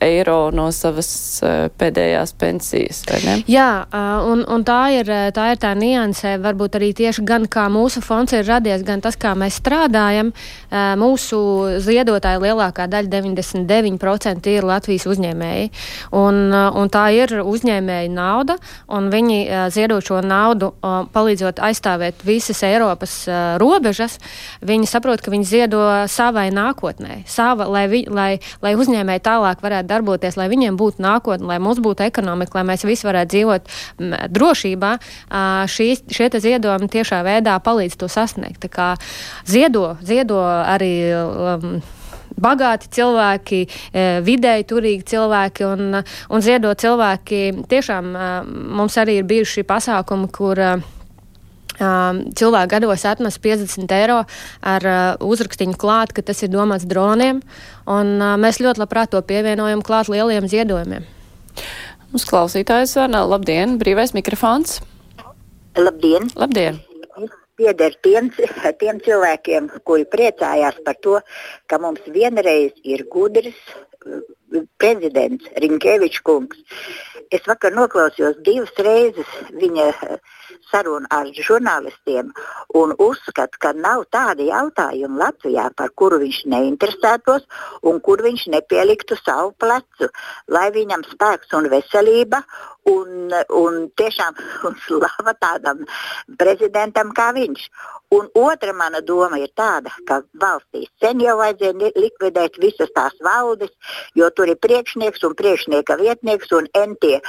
eiro 0.00 0.50
no 0.54 0.68
savas 0.74 1.10
uh, 1.44 1.68
pēdējās 1.78 2.32
pensijas? 2.40 3.02
Jā, 3.50 3.84
uh, 3.84 4.26
un, 4.30 4.42
un 4.48 4.64
tā, 4.66 4.80
ir, 4.96 5.10
tā 5.36 5.50
ir 5.52 5.60
tā 5.60 5.72
nianse, 5.78 6.36
varbūt 6.42 6.78
arī 6.78 6.90
tieši 6.96 7.24
gan 7.26 7.46
kā 7.50 7.66
mūsu 7.72 8.02
fonds 8.04 8.34
ir 8.36 8.46
radies, 8.48 8.84
gan 8.86 9.02
tas, 9.04 9.18
kā 9.20 9.34
mēs 9.38 9.60
strādājam. 9.60 10.32
Mūsu 10.70 11.38
ziedotāji 11.82 12.40
lielākā 12.44 12.86
daļa, 12.90 13.10
99% 13.10 14.50
ir 14.52 14.66
Latvijas 14.66 15.06
uzņēmēji. 15.10 15.70
Un, 16.16 16.38
un 16.54 16.92
tā 16.92 17.08
ir 17.16 17.34
uzņēmēja 17.42 18.12
nauda, 18.14 18.56
un 18.94 19.10
viņi 19.12 19.40
ziedot 19.74 20.06
šo 20.06 20.20
naudu, 20.22 20.72
palīdzot 21.14 21.62
aizstāvēt 21.66 22.22
visas 22.26 22.62
Eiropas 22.66 23.16
robežas, 23.60 24.18
viņi 24.62 24.88
saprot, 24.90 25.24
ka 25.24 25.34
viņi 25.34 25.48
ziedo 25.48 25.82
savai 26.10 26.48
nākotnē, 26.54 27.22
sava, 27.30 27.66
lai, 27.70 27.86
vi, 27.90 28.04
lai, 28.10 28.30
lai 28.62 28.76
uzņēmēji 28.78 29.24
tālāk 29.26 29.64
varētu 29.64 29.89
darboties, 29.90 30.38
lai 30.40 30.48
viņiem 30.52 30.78
būtu 30.80 31.02
nākotne, 31.04 31.48
lai 31.50 31.60
mums 31.62 31.82
būtu 31.82 32.06
ekonomika, 32.06 32.60
lai 32.60 32.66
mēs 32.72 32.86
visi 32.88 33.08
varētu 33.08 33.34
dzīvot 33.34 33.70
m, 34.00 34.16
drošībā, 34.32 34.92
šīs, 35.70 36.04
šie 36.10 36.30
ziedojumi 36.40 36.90
tiešā 36.90 37.22
veidā 37.26 37.58
palīdz 37.64 37.98
to 38.00 38.10
sasniegt. 38.10 38.62
Tā 38.64 38.70
kā 38.72 38.90
ziedo, 39.48 39.96
ziedo 40.06 40.42
arī. 40.46 40.94
Um, 41.14 41.80
bagāti 42.40 42.88
cilvēki, 42.94 43.58
vidēji 44.24 44.66
turīgi 44.70 45.04
cilvēki 45.12 45.66
un, 45.66 45.98
un 46.00 46.44
ziedot 46.44 46.78
cilvēki. 46.80 47.42
Tiešām 47.68 48.14
mums 48.78 48.96
arī 49.02 49.18
ir 49.20 49.28
bijuši 49.28 49.66
pasākumi, 49.68 50.30
kur 50.32 50.62
cilvēki 51.80 52.72
gados 52.74 53.06
atnes 53.08 53.38
50 53.42 53.94
eiro 53.96 54.20
ar 54.62 54.88
uzrakstiņu 55.24 55.78
klāt, 55.80 56.12
ka 56.16 56.22
tas 56.22 56.42
ir 56.44 56.52
domāts 56.52 56.88
droniem, 56.88 57.40
un 57.88 58.12
mēs 58.42 58.60
ļoti 58.60 58.84
labprāt 58.84 59.14
to 59.14 59.22
pievienojam 59.24 59.82
klāt 59.86 60.12
lieliem 60.12 60.48
ziedojumiem. 60.50 61.08
Mums 62.10 62.26
klausītājs 62.26 62.96
zvana. 62.96 63.22
Labdien, 63.30 63.76
brīvais 63.78 64.14
mikrofons. 64.16 64.80
Labdien! 65.78 66.26
Labdien. 66.34 66.80
Pieder 67.60 67.94
tiem, 68.02 68.30
tiem 68.80 68.98
cilvēkiem, 69.04 69.68
kuri 69.84 70.06
priecājās 70.08 70.80
par 70.82 70.96
to, 71.04 71.18
ka 71.68 71.78
mums 71.78 72.02
vienreiz 72.10 72.72
ir 72.82 73.04
gudrs 73.12 73.58
prezidents 74.80 75.46
Rinkēvičs 75.62 76.22
kungs. 76.26 76.58
Es 77.30 77.44
vakar 77.46 77.76
noklausījos 77.76 78.40
divas 78.46 78.72
reizes 78.80 79.34
viņa 79.60 79.90
sarunu 80.70 81.08
ar 81.10 81.28
žurnālistiem 81.34 82.32
un 82.80 82.94
uzskatu, 82.98 83.60
ka 83.62 83.72
nav 83.76 84.06
tāda 84.14 84.46
jautājuma 84.46 85.24
Latvijā, 85.24 85.68
par 85.76 85.92
kuru 85.98 86.20
viņš 86.22 86.40
neinteresētos 86.54 87.46
un 87.90 88.00
kur 88.00 88.22
viņš 88.24 88.46
nepieliktu 88.56 89.18
savu 89.20 89.52
plecu, 89.58 90.10
lai 90.48 90.68
viņam 90.74 91.06
spēks 91.12 91.54
un 91.58 91.70
veselība 91.72 92.42
un, 92.90 93.32
un 93.62 93.80
tiešām 94.00 94.38
slava 94.86 95.36
tādam 95.40 95.86
prezidentam 96.40 97.14
kā 97.16 97.30
viņš. 97.36 97.66
Un 98.10 98.26
otra 98.34 98.72
mana 98.74 99.00
doma 99.00 99.38
ir 99.38 99.52
tāda, 99.54 99.92
ka 100.06 100.16
valstī 100.42 100.86
sen 101.02 101.20
jau 101.22 101.36
vajadzēja 101.38 101.92
likvidēt 102.04 102.58
visas 102.62 102.90
tās 102.96 103.14
valdes, 103.22 103.70
jo 104.18 104.30
tur 104.34 104.50
ir 104.50 104.58
priekšnieks 104.66 105.22
un 105.28 105.36
priekšnieka 105.38 105.96
vietnieks 106.00 106.50
un 106.58 106.66
entie 106.74 107.20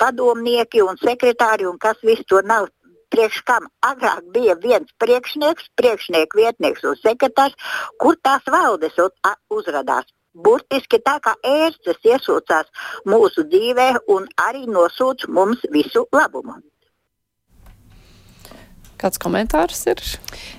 padomnieki 0.00 0.80
un 0.82 0.96
sekretāri 1.02 1.68
un 1.68 1.76
kas 1.78 2.00
viss 2.02 2.24
tur 2.30 2.48
nav. 2.54 2.70
Priekš 3.12 3.42
kam 3.46 3.68
agrāk 3.84 4.24
bija 4.34 4.56
viens 4.64 4.90
priekšnieks, 4.98 5.68
priekšnieka 5.78 6.40
vietnieks 6.40 6.88
un 6.88 6.96
sekretārs, 6.98 7.54
kur 8.00 8.16
tās 8.24 8.48
valdes 8.50 8.96
uzrādās 9.52 10.08
burtiski 10.34 10.98
tā 10.98 11.18
kā 11.22 11.36
ērces 11.46 12.00
iesūcās 12.10 12.72
mūsu 13.06 13.44
dzīvē 13.52 13.88
un 14.16 14.26
arī 14.48 14.64
nosūc 14.66 15.28
mums 15.28 15.62
visu 15.76 16.08
labumu. 16.12 16.58
Kāds 19.04 19.20
komentārs 19.20 19.82
ir? 19.90 20.00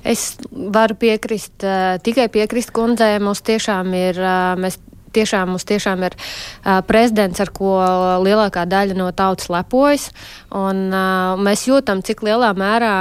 Es 0.06 0.36
varu 0.52 0.98
piekrist, 1.02 1.58
uh, 1.66 1.96
tikai 2.06 2.28
piekrist 2.30 2.70
kundzei. 2.76 3.16
Mums 3.24 3.42
tiešām 3.46 3.90
ir, 3.98 4.20
uh, 4.22 4.54
mēs 4.62 4.78
tiešām 5.16 5.54
mums 5.54 5.66
tiešām 5.66 6.06
ir 6.06 6.16
uh, 6.20 6.82
prezidents, 6.86 7.42
ar 7.42 7.50
ko 7.56 7.74
lielākā 8.22 8.68
daļa 8.70 8.98
no 9.00 9.10
tautas 9.16 9.50
lepojas. 9.50 10.10
Un, 10.54 10.88
uh, 10.92 11.34
mēs 11.42 11.66
jūtam, 11.70 12.06
cik 12.06 12.22
lielā 12.28 12.54
mērā 12.58 12.96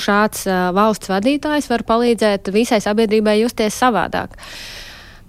šāds 0.00 0.46
uh, 0.48 0.68
valsts 0.76 1.12
vadītājs 1.12 1.68
var 1.68 1.84
palīdzēt 1.88 2.52
visai 2.54 2.80
sabiedrībai 2.84 3.40
justies 3.42 3.76
savādāk. 3.82 4.38
Uh, 4.38 4.87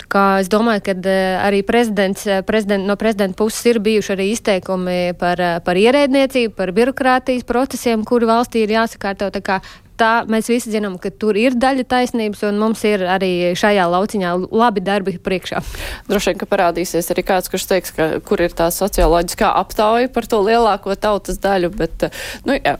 Kā 0.10 0.40
es 0.42 0.48
domāju, 0.50 0.82
ka 0.88 0.96
eh, 1.06 1.36
arī 1.38 1.60
prezidents, 1.66 2.26
eh, 2.26 2.42
prezident, 2.42 2.88
no 2.90 2.96
prezidenta 2.98 3.38
puses 3.38 3.62
ir 3.70 3.78
bijuši 3.86 4.16
arī 4.16 4.32
izteikumi 4.34 5.14
par, 5.20 5.38
eh, 5.38 5.60
par 5.62 5.78
ierēdniecību, 5.78 6.56
par 6.58 6.72
birokrātijas 6.74 7.46
procesiem, 7.46 8.02
kuri 8.04 8.26
valstī 8.26 8.64
ir 8.66 8.74
jāsakārto. 8.74 9.30
Tā, 9.30 9.60
tā 10.00 10.12
mēs 10.26 10.50
visi 10.50 10.74
zinām, 10.74 10.98
ka 10.98 11.12
tur 11.12 11.38
ir 11.38 11.54
daļa 11.54 11.86
taisnības, 11.94 12.42
un 12.50 12.58
mums 12.58 12.82
ir 12.90 13.06
arī 13.06 13.54
šajā 13.54 13.86
lauciņā 13.86 14.32
labi 14.50 14.82
darbi 14.82 15.14
priekšā. 15.22 15.62
Droši 16.10 16.32
vien, 16.32 16.40
ka 16.42 16.50
parādīsies 16.50 17.12
arī 17.14 17.26
kāds, 17.30 17.52
kurš 17.54 17.68
teiks, 17.70 17.94
ka 17.94 18.10
kur 18.26 18.42
ir 18.42 18.50
tā 18.50 18.72
socioloģiskā 18.74 19.52
aptauja 19.62 20.10
par 20.10 20.26
to 20.26 20.42
lielāko 20.42 20.98
tautas 20.98 21.38
daļu, 21.38 21.70
bet, 21.78 22.10
nu, 22.50 22.58
jā, 22.58 22.80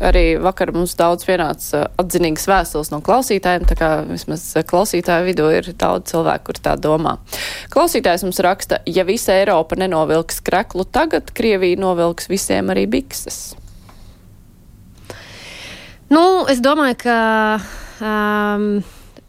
Arī 0.00 0.38
vakar 0.40 0.72
mums 0.72 0.94
daudz 0.96 1.26
pienāca 1.28 1.82
atzinīgas 2.00 2.46
vēstules 2.48 2.88
no 2.92 3.02
klausītājiem, 3.04 3.66
tā 3.68 3.76
kā 3.76 3.90
vismaz 4.08 4.46
klausītāju 4.70 5.26
vidū 5.28 5.48
ir 5.52 5.68
daudz 5.76 6.14
cilvēku, 6.14 6.46
kur 6.48 6.60
tā 6.64 6.72
domā. 6.80 7.18
Klausītājs 7.72 8.24
mums 8.24 8.40
raksta, 8.44 8.80
ja 8.88 9.04
visa 9.04 9.36
Eiropa 9.36 9.76
nenovilks 9.76 10.40
kreklu 10.46 10.88
tagad, 10.88 11.34
Krievija 11.36 11.80
novilks 11.80 12.30
visiem 12.32 12.72
arī 12.72 12.86
bikses. 12.88 13.42
Nu, 16.10 16.24
es 16.50 16.58
domāju, 16.64 16.96
ka, 17.04 17.18
um, 18.02 18.80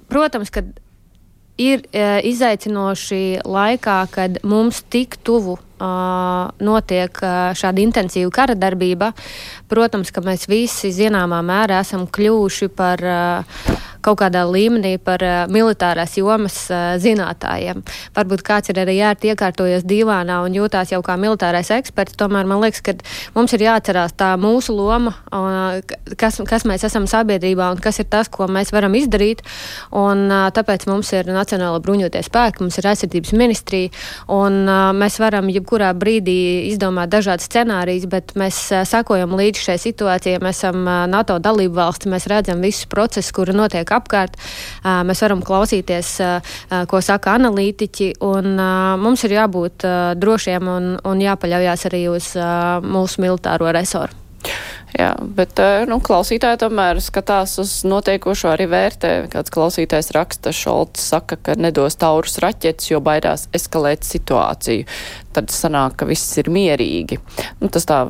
protams, 0.09 0.49
ka 0.49 0.63
ir 1.59 1.83
uh, 1.83 2.19
izaicinoši 2.27 3.41
laikā, 3.47 3.99
kad 4.13 4.39
mums 4.43 4.83
tik 4.89 5.19
tuvu 5.25 5.57
notiek 6.61 7.21
šāda 7.57 7.81
intensīva 7.81 8.29
kara 8.33 8.53
darbība. 8.53 9.11
Protams, 9.71 10.11
ka 10.13 10.21
mēs 10.21 10.45
visi 10.45 10.91
zināmā 10.93 11.41
mērā 11.41 11.79
esam 11.81 12.05
kļuvuši 12.05 12.69
par 12.77 13.01
kaut 14.05 14.19
kādā 14.21 14.43
līmenī 14.49 14.95
par 15.01 15.23
uh, 15.25 15.43
militārās 15.51 16.15
jomas 16.17 16.57
uh, 16.71 16.95
zinātājiem. 17.01 17.83
Varbūt 18.15 18.43
kāds 18.45 18.71
ir 18.71 18.81
arī 18.81 18.97
jārt 18.99 19.25
iekārtojies 19.27 19.85
divānā 19.87 20.41
un 20.45 20.55
jūtās 20.57 20.93
jau 20.93 21.01
kā 21.05 21.17
militārais 21.21 21.71
eksperts, 21.73 22.17
tomēr 22.19 22.49
man 22.49 22.61
liekas, 22.63 22.81
ka 22.85 22.95
mums 23.35 23.53
ir 23.55 23.65
jāatcerās 23.67 24.15
tā 24.17 24.33
mūsu 24.41 24.75
loma, 24.75 25.13
uh, 25.29 25.81
kas, 26.17 26.41
kas 26.47 26.65
mēs 26.69 26.85
esam 26.87 27.07
sabiedrībā 27.09 27.71
un 27.75 27.81
kas 27.83 28.01
ir 28.01 28.09
tas, 28.11 28.29
ko 28.31 28.47
mēs 28.51 28.73
varam 28.75 28.95
izdarīt. 28.97 29.43
Un, 29.91 30.25
uh, 30.29 30.49
tāpēc 30.55 30.87
mums 30.89 31.11
ir 31.15 31.29
Nacionāla 31.31 31.81
bruņoties 31.83 32.29
spēki, 32.31 32.65
mums 32.65 32.79
ir 32.79 32.89
aizsardzības 32.91 33.35
ministrija, 33.37 33.91
un 34.31 34.63
uh, 34.65 34.89
mēs 34.97 35.19
varam 35.21 35.49
jebkurā 35.51 35.91
brīdī 35.97 36.39
izdomāt 36.71 37.11
dažādas 37.13 37.47
scenārijas, 37.49 38.07
bet 38.11 38.35
mēs 38.39 38.63
uh, 38.71 38.85
sakojam 38.87 39.35
līdzi 39.37 39.67
šai 39.69 39.77
situācijai. 39.85 40.41
Mēs 40.43 40.61
esam 40.61 40.83
uh, 40.85 41.03
NATO 41.09 41.37
dalību 41.41 41.75
valsti, 41.77 42.11
mēs 42.11 42.27
redzam 42.31 42.61
visus 42.63 42.87
procesus, 42.91 43.33
kuri 43.35 43.55
notiek 43.57 43.90
notiek 43.91 43.99
apkārt. 43.99 44.37
Mēs 44.83 45.21
varam 45.21 45.41
klausīties, 45.43 46.21
ko 46.87 47.01
saka 47.01 47.35
analītiķi, 47.37 48.21
un 48.21 48.55
mums 49.01 49.23
ir 49.25 49.37
jābūt 49.37 49.85
drošiem 50.17 50.67
un, 50.67 50.97
un 51.03 51.21
jāpaļaujas 51.21 51.85
arī 51.89 52.09
uz 52.09 52.35
mūsu 52.83 53.21
militāro 53.21 53.71
resoru. 53.71 54.13
Jā, 54.91 55.13
bet 55.21 55.55
nu, 55.87 56.01
klausītāji 56.03 56.57
tomēr 56.65 56.99
skatās 56.99 57.53
uz 57.61 57.85
notiekošo 57.87 58.49
arī 58.51 58.65
vērtē. 58.67 59.11
Kāds 59.31 59.53
klausītājs 59.53 60.11
raksta, 60.17 60.51
Šolts 60.51 61.05
saka, 61.13 61.37
ka 61.37 61.55
nedos 61.55 61.95
taurus 61.95 62.41
raķetes, 62.41 62.89
jo 62.91 62.99
baidās 62.99 63.47
eskalēt 63.55 64.03
situāciju. 64.03 64.89
Tad 65.31 65.53
sanāk, 65.53 65.95
ka 66.01 66.09
viss 66.09 66.35
ir 66.41 66.51
mierīgi. 66.51 67.21
Nu, 67.61 67.69
tas 67.71 67.87
tā 67.87 68.01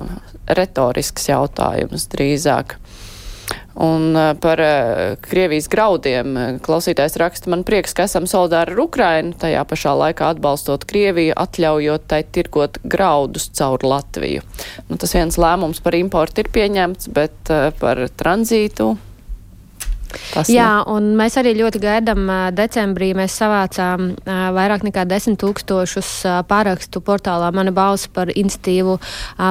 retorisks 0.49 1.29
jautājums 1.29 2.07
drīzāk. 2.15 2.79
Un 3.75 4.15
uh, 4.15 4.31
par 4.41 4.59
uh, 4.59 5.13
Krievijas 5.23 5.69
graudiem 5.71 6.35
klausītājs 6.65 7.15
raksta, 7.21 7.51
man 7.53 7.63
prieks, 7.67 7.95
ka 7.95 8.07
esam 8.09 8.27
solidāri 8.29 8.75
ar 8.75 8.81
Ukrainu, 8.83 9.35
tajā 9.39 9.61
pašā 9.69 9.93
laikā 10.05 10.33
atbalstot 10.35 10.83
Krieviju, 10.89 11.37
atļaujot 11.39 12.09
tai 12.11 12.23
tirgot 12.27 12.81
graudus 12.83 13.47
caur 13.55 13.83
Latviju. 13.85 14.43
Nu, 14.89 14.99
tas 14.99 15.15
viens 15.15 15.39
lēmums 15.39 15.79
par 15.83 15.95
importu 15.99 16.43
ir 16.43 16.51
pieņemts, 16.51 17.11
bet 17.15 17.55
par 17.79 18.05
tranzītu 18.19 18.93
Tas 20.33 20.49
Jā, 20.51 20.81
ne. 20.81 20.93
un 20.93 21.11
mēs 21.19 21.37
arī 21.39 21.53
ļoti 21.59 21.81
gaidām 21.83 22.29
decembrī. 22.57 23.11
Mēs 23.17 23.35
savācām 23.41 24.11
vairāk 24.25 24.85
nekā 24.87 25.05
10 25.09 25.39
tūkstošus 25.41 26.11
pārakstu 26.49 27.01
portālā 27.05 27.51
Mana 27.55 27.73
balss 27.75 28.09
par 28.11 28.31
institīvu 28.33 28.97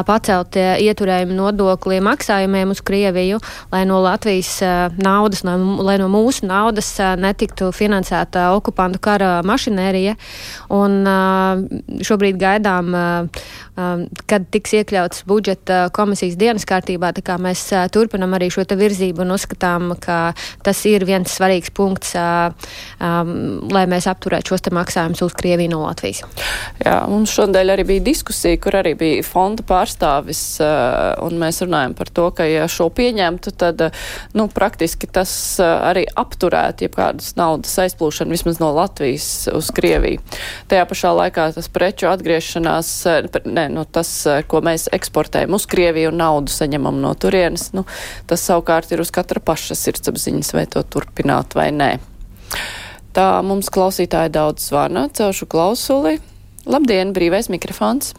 pacelt 0.09 0.57
ieturējumu 0.57 1.37
nodokli 1.37 2.00
maksājumiem 2.05 2.75
uz 2.75 2.83
Krieviju, 2.87 3.40
lai 3.73 3.85
no 3.88 4.00
Latvijas 4.05 4.59
naudas, 5.00 5.45
lai 5.45 5.97
no 6.00 6.09
mūsu 6.12 6.49
naudas 6.49 6.93
netiktu 7.21 7.71
finansēta 7.76 8.50
okupantu 8.57 9.02
kara 9.02 9.33
mašinērija. 9.47 10.17
Un 10.75 11.00
šobrīd 12.07 12.40
gaidām, 12.40 12.95
kad 14.31 14.47
tiks 14.53 14.75
iekļauts 14.81 15.25
budžeta 15.29 15.81
komisijas 15.95 16.39
dienas 16.41 16.67
kārtībā, 16.69 17.13
tā 17.17 17.25
kā 17.27 17.37
mēs 17.41 17.63
turpinam 17.95 18.35
arī 18.37 18.51
šo 18.53 18.65
virzību 18.71 19.25
un 19.25 19.35
uzskatām, 19.35 19.95
ka 20.01 20.33
tas 20.67 20.81
ir 20.89 21.05
viens 21.09 21.33
svarīgs 21.33 21.73
punkts, 21.75 22.15
um, 22.17 23.33
lai 23.73 23.87
mēs 23.91 24.09
apturētu 24.11 24.53
šos 24.55 24.69
maksājumus 24.75 25.23
uz 25.25 25.35
Krieviju 25.37 25.73
no 25.73 25.83
Latvijas. 25.85 26.23
Jā, 26.83 26.97
mums 27.11 27.33
šodien 27.35 27.73
arī 27.73 27.87
bija 27.89 28.05
diskusija, 28.11 28.59
kur 28.63 28.79
arī 28.81 28.95
bija 28.99 29.25
fonda 29.27 29.65
pārstāvis, 29.67 30.43
uh, 30.63 31.17
un 31.27 31.41
mēs 31.41 31.63
runājam 31.65 31.97
par 31.99 32.13
to, 32.15 32.29
ka 32.37 32.47
ja 32.49 32.69
šo 32.71 32.91
pieņemtu, 32.95 33.55
tad 33.61 33.87
nu, 34.37 34.47
praktiski 34.53 35.09
tas 35.11 35.33
arī 35.61 36.05
apturētu 36.19 36.87
jebkādas 36.87 37.35
naudas 37.39 37.75
aizplūšanu 37.85 38.35
vismaz 38.35 38.61
no 38.63 38.71
Latvijas 38.77 39.49
uz 39.55 39.71
Krieviju. 39.75 40.23
Tajā 40.71 40.87
pašā 40.91 41.13
laikā 41.17 41.51
tas 41.57 41.71
preču 41.73 42.11
atgriešanās, 42.11 42.93
ne, 43.45 43.67
nu, 43.71 43.87
tas, 43.87 44.11
ko 44.50 44.65
mēs 44.67 44.89
eksportējam 44.93 45.55
uz 45.55 45.69
Krieviju 45.71 46.11
un 46.11 46.21
naudu 46.25 46.53
saņemam 46.53 46.99
no 47.03 47.15
turienes, 47.15 47.71
nu, 47.77 47.87
tas 48.27 48.43
savukārt 48.50 48.91
ir 48.91 49.05
uz 49.05 49.15
katra 49.15 49.43
paša 49.45 49.79
sirdsapziņa 49.79 50.41
izmaiņas, 50.41 50.55
vai 50.55 50.67
to 50.67 50.83
turpināt 50.83 51.55
vai 51.55 51.71
nē. 51.73 51.99
Tā 53.12 53.43
mums 53.43 53.71
klausītāji 53.71 54.33
daudz 54.33 54.71
zvana, 54.71 55.09
celšu 55.12 55.47
klausuli. 55.47 56.21
Labdien, 56.67 57.12
brīvais 57.12 57.50
mikrofons! 57.50 58.15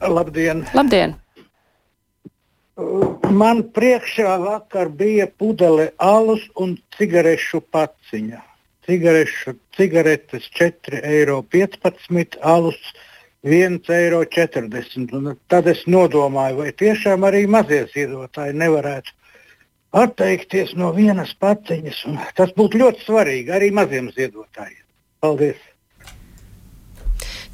Labdien! 0.00 0.66
Labdien. 0.74 1.16
Man 3.32 3.62
priekšā 3.72 4.36
vakar 4.38 4.90
bija 4.90 5.26
pudele 5.26 5.92
alus 5.96 6.42
un 6.54 6.76
cigarešu 6.98 7.62
paciņa. 7.72 8.42
Cigarešu, 8.86 9.56
cigaretes 9.74 10.50
4,15 10.54 11.00
eiro, 11.02 11.42
alus 12.42 12.76
1,40 13.46 13.94
eiro. 13.94 15.36
Tad 15.48 15.68
es 15.70 15.84
nodomāju, 15.86 16.64
vai 16.64 16.72
tiešām 16.74 17.24
arī 17.28 17.46
mazie 17.50 17.84
ziedotāji 17.92 18.58
nevarētu 18.58 19.14
atteikties 19.96 20.74
no 20.76 20.90
vienas 20.96 21.32
paciņas. 21.40 22.02
Tas 22.36 22.52
būtu 22.56 22.82
ļoti 22.82 23.06
svarīgi 23.06 23.54
arī 23.54 23.70
maziem 23.74 24.10
ziedotājiem. 24.14 24.84
Paldies! 25.22 25.62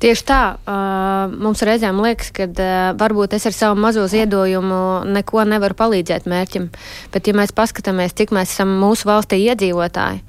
Tieši 0.02 0.24
tā, 0.26 0.40
uh, 0.58 1.30
mums 1.30 1.60
reizēm 1.62 2.00
liekas, 2.02 2.32
ka 2.34 2.48
uh, 2.50 2.70
varbūt 2.98 3.36
es 3.36 3.44
ar 3.46 3.54
savu 3.54 3.78
mazo 3.78 4.08
ziedojumu 4.10 5.04
neko 5.06 5.44
nevaru 5.46 5.76
palīdzēt 5.78 6.26
mērķim, 6.26 6.66
bet 7.14 7.30
ja 7.30 7.36
mēs 7.38 7.54
paskatāmies, 7.54 8.16
cik 8.18 8.34
mēs 8.34 8.50
esam 8.50 8.72
mūsu 8.80 9.06
valstī 9.06 9.38
iedzīvotāji, 9.44 10.24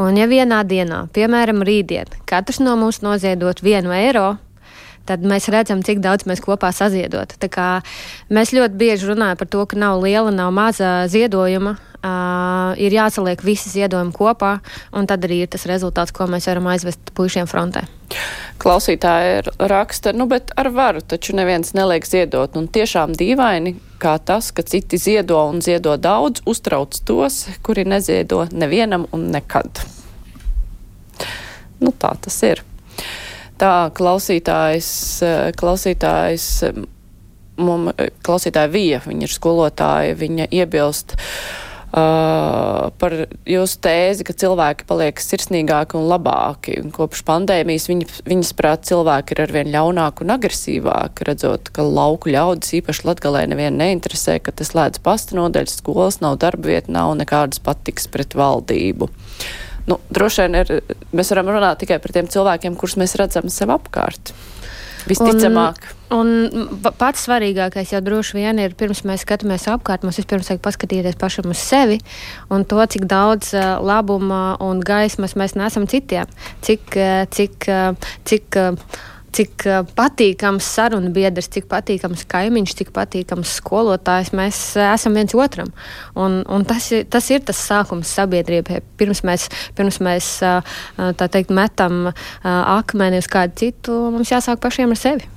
un 0.00 0.16
ja 0.16 0.24
vienā 0.30 0.62
dienā, 0.64 1.02
piemēram, 1.12 1.60
rītdien, 1.68 2.08
katrs 2.24 2.62
no 2.64 2.78
mums 2.80 3.02
noziedot 3.04 3.60
vienu 3.60 3.92
eiro, 3.92 4.38
tad 5.10 5.26
mēs 5.26 5.50
redzam, 5.50 5.82
cik 5.86 6.02
daudz 6.04 6.26
mēs 6.30 6.42
kopā 6.44 6.70
saziedot. 6.74 7.34
Mēs 8.30 8.54
ļoti 8.54 8.78
bieži 8.78 9.10
runājam 9.10 9.40
par 9.40 9.50
to, 9.50 9.66
ka 9.66 9.78
nav 9.78 10.02
liela, 10.04 10.30
nav 10.34 10.52
maza 10.54 11.00
ziedojuma. 11.10 11.76
Uh, 12.00 12.72
ir 12.80 12.94
jāsaliek 12.96 13.42
visi 13.44 13.68
ziedojumi 13.68 14.14
kopā, 14.16 14.54
un 14.96 15.04
tad 15.04 15.26
arī 15.26 15.42
ir 15.44 15.50
tas 15.52 15.66
rezultāts, 15.68 16.14
ko 16.16 16.24
mēs 16.32 16.46
varam 16.48 16.70
aizvest 16.72 17.10
puišiem 17.12 17.44
frontē. 17.50 17.82
Klausītāji 18.60 19.42
raksta, 19.68 20.14
nu, 20.16 20.24
bet 20.30 20.54
ar 20.56 20.70
varu 20.72 21.04
taču 21.04 21.36
neviens 21.36 21.74
neliek 21.76 22.08
ziedot. 22.08 22.56
Un 22.56 22.70
tiešām 22.72 23.12
dīvaini, 23.20 23.74
kā 24.00 24.16
tas, 24.16 24.48
ka 24.48 24.64
citi 24.64 24.96
ziedo 24.96 25.42
un 25.50 25.60
ziedo 25.60 25.98
daudz, 26.00 26.40
uztrauc 26.48 26.96
tos, 27.04 27.42
kuri 27.66 27.84
neziedo 27.84 28.46
nevienam 28.48 29.04
un 29.12 29.28
nekad. 29.36 29.84
Nu, 31.84 31.92
tā 31.92 32.14
tas 32.24 32.40
ir 32.48 32.64
tā 33.60 33.74
klausītājs, 33.96 34.92
eh, 35.26 35.50
klausītājs 35.56 36.46
mums, 37.60 37.96
klausītāja 38.24 38.70
Vija, 38.72 39.02
viņa 39.04 39.26
ir 39.26 39.34
skolotāja, 39.34 40.16
viņa 40.16 40.48
iebilst 40.50 41.16
uh, 41.16 42.88
par 43.00 43.14
jūsu 43.48 43.78
tēzi, 43.84 44.24
ka 44.26 44.34
cilvēki 44.42 44.86
paliek 44.88 45.20
sirsnīgāki 45.22 45.98
un 45.98 46.06
labāki. 46.10 46.76
Un 46.84 46.92
kopš 46.94 47.24
pandēmijas 47.28 47.88
viņa, 47.90 48.08
viņas 48.30 48.52
prāt 48.58 48.86
cilvēki 48.90 49.34
ir 49.34 49.42
arvien 49.46 49.72
ļaunāki 49.74 50.24
un 50.24 50.34
agresīvāki, 50.36 51.26
redzot, 51.28 51.72
ka 51.74 51.86
lauku 51.86 52.32
ļaudis 52.32 52.78
īpaši 52.80 53.06
latgalē 53.08 53.46
nevienu 53.50 53.82
neinteresē, 53.82 54.38
ka 54.44 54.54
tas 54.54 54.72
lēdz 54.76 55.02
pasta 55.04 55.38
nodeļas, 55.38 55.80
skolas 55.82 56.20
nav 56.24 56.38
darba 56.42 56.72
vieta, 56.72 56.92
nav 56.94 57.16
nekādas 57.20 57.62
patiks 57.64 58.08
pret 58.10 58.38
valdību. 58.38 59.10
Nu, 59.88 60.00
droši 60.12 60.46
vien 60.46 60.60
ir, 60.60 60.72
mēs 61.16 61.32
varam 61.32 61.52
runāt 61.54 61.80
tikai 61.82 62.00
par 62.02 62.12
tiem 62.14 62.28
cilvēkiem, 62.30 62.76
kurus 62.78 62.98
mēs 63.00 63.16
redzam 63.20 63.48
sev 63.52 63.72
apkārt. 63.74 64.34
Visticamāk. 65.08 65.86
Un, 66.12 66.30
un 66.52 66.92
pats 66.98 67.24
svarīgākais 67.24 67.94
jau 67.94 68.00
droši 68.04 68.36
vien 68.36 68.58
ir, 68.60 68.74
pirms 68.78 69.04
mēs 69.08 69.24
skatāmies 69.24 69.64
apkārt, 69.72 70.04
mums 70.04 70.18
vispirms 70.20 70.50
vajag 70.50 70.62
paskatīties 70.64 71.16
pašam 71.20 71.48
uz 71.52 71.62
sevi 71.62 72.00
un 72.52 72.66
to, 72.68 72.80
cik 72.92 73.06
daudz 73.10 73.54
uh, 73.54 73.78
labuma 73.80 74.58
un 74.64 74.82
gaismas 74.84 75.36
mēs 75.40 75.56
nesam 75.58 75.86
citiem. 75.90 76.28
Cik, 76.66 76.98
uh, 76.98 77.22
cik, 77.32 77.70
uh, 77.70 78.12
cik 78.28 78.60
uh, 78.60 78.98
cik 79.36 79.64
uh, 79.68 79.80
patīkams 79.96 80.66
sarunu 80.76 81.10
biedrs, 81.14 81.48
cik 81.54 81.68
patīkams 81.70 82.24
kaimiņš, 82.30 82.74
cik 82.80 82.92
patīkams 82.96 83.54
skolotājs 83.60 84.32
mēs 84.36 84.60
uh, 84.78 84.90
esam 84.94 85.16
viens 85.18 85.34
otram. 85.38 85.70
Un, 86.18 86.40
un 86.50 86.66
tas, 86.68 86.90
ir, 86.94 87.06
tas 87.10 87.30
ir 87.32 87.44
tas 87.46 87.60
sākums 87.70 88.10
sabiedrībai. 88.18 88.82
Pirms 89.00 89.22
mēs, 89.26 89.48
pirms 89.78 90.00
mēs 90.04 90.30
tā 90.40 91.28
teikt, 91.32 91.52
metam 91.54 92.10
akmeni 92.42 93.20
uz 93.22 93.28
kādu 93.30 93.56
citu, 93.62 93.96
mums 94.14 94.32
jāsāk 94.32 94.60
pašiem 94.62 94.94
ar 94.94 95.00
sevi. 95.00 95.28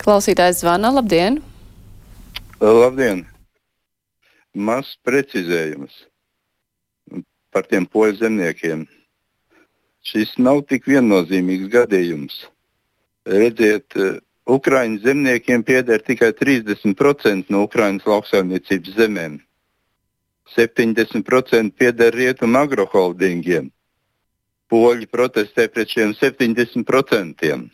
Klausītājs 0.00 0.62
zvana, 0.62 0.92
labdien! 0.94 1.40
Labdien! 2.60 3.24
Mazs 4.56 4.96
precizējums 5.06 5.94
par 7.54 7.66
tiem 7.70 7.86
poļu 7.86 8.18
zemniekiem 8.18 8.86
šis 10.06 10.36
nav 10.38 10.64
tik 10.68 10.88
viennozīmīgs 10.88 11.70
gadījums. 11.72 12.46
Redziet, 13.26 13.96
eh, 13.96 14.18
Ukraiņu 14.50 15.02
zemniekiem 15.04 15.62
pieder 15.62 16.02
tikai 16.02 16.32
30% 16.32 17.50
no 17.50 17.66
Ukraiņas 17.68 18.06
lauksaimniecības 18.06 18.96
zemēm. 18.96 19.38
70% 20.56 21.76
pieder 21.78 22.14
rietumu 22.14 22.58
agroholdingiem. 22.58 23.70
Poļi 24.70 25.06
protestē 25.06 25.68
pret 25.70 25.88
šiem 25.88 26.14
70%. 26.14 27.70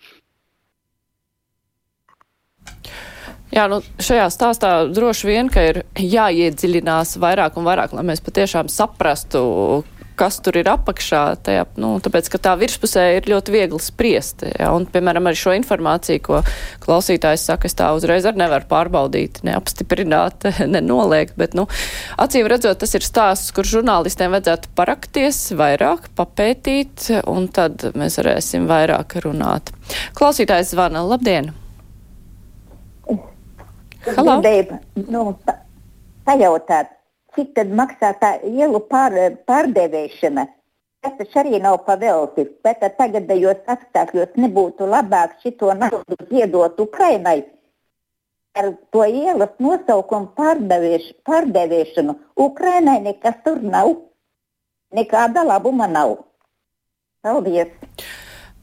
Jā, 3.55 3.65
nu, 3.71 3.79
šajā 4.03 4.27
stāstā 4.33 4.71
droši 4.93 5.29
vien 5.29 5.49
ir 5.63 5.85
jāiedziļinās 5.97 7.17
vairāk 7.23 7.57
un 7.57 7.65
vairāk, 7.65 7.95
lai 7.97 8.03
mēs 8.05 8.21
patiešām 8.21 8.69
saprastu, 8.69 9.85
kas 10.17 10.39
tur 10.45 10.57
ir 10.59 10.69
apakšā, 10.71 11.23
tajā, 11.47 11.67
nu, 11.81 11.97
tāpēc, 12.03 12.31
ka 12.33 12.41
tā 12.49 12.55
virspusē 12.59 13.05
ir 13.19 13.29
ļoti 13.31 13.55
viegli 13.55 13.81
spriest. 13.83 14.47
Ja, 14.57 14.73
un, 14.77 14.87
piemēram, 14.91 15.29
arī 15.29 15.39
šo 15.41 15.55
informāciju, 15.59 16.23
ko 16.25 16.41
klausītājs 16.85 17.47
saka, 17.51 17.69
es 17.69 17.77
tā 17.79 17.91
uzreiz 17.97 18.27
arī 18.29 18.43
nevaru 18.43 18.69
pārbaudīt, 18.71 19.43
neapstiprināt, 19.47 20.49
nenoliegt, 20.75 21.37
bet, 21.41 21.57
nu, 21.59 21.67
acīm 22.23 22.49
redzot, 22.51 22.81
tas 22.83 22.97
ir 22.97 23.05
stāsts, 23.07 23.53
kur 23.57 23.69
žurnālistiem 23.69 24.35
vajadzētu 24.35 24.73
parakties 24.79 25.43
vairāk, 25.59 26.11
papētīt, 26.17 27.11
un 27.31 27.51
tad 27.53 27.89
mēs 27.99 28.19
varēsim 28.23 28.67
vairāk 28.71 29.19
runāt. 29.27 29.75
Klausītājs 30.17 30.73
zvana, 30.75 31.05
labdien! 31.07 31.53
Halo! 34.07 34.37
Gribēju, 34.39 34.77
nu, 35.11 35.23
pajautāt, 36.27 36.96
cik 37.37 37.55
tad 37.57 37.73
maksā 37.81 38.13
tā 38.21 38.37
ielu 38.49 38.81
pār, 38.91 39.17
pārdevēšana. 39.49 40.47
Tas 41.05 41.19
taču 41.19 41.43
arī 41.43 41.61
nav 41.63 41.83
pavelti. 41.87 42.47
Bet 42.65 42.81
tagadējos 42.99 43.69
apstākļos 43.75 44.39
nebūtu 44.41 44.89
labāk 44.91 45.37
šito 45.43 45.75
naudu 45.83 46.19
ziedot 46.31 46.81
Ukrainai. 46.81 47.45
ar 48.57 48.73
to 48.93 49.05
ielas 49.05 49.53
nosaukumu 49.61 50.31
pārdevieš, 50.39 51.11
pārdeviešanu. 51.29 52.15
Ukrainai 52.41 53.01
nekas 53.05 53.37
tur 53.45 53.61
nav. 53.61 53.93
Nekāda 54.97 55.45
labuma 55.45 55.87
nav. 55.87 56.17
Paldies! 57.23 57.69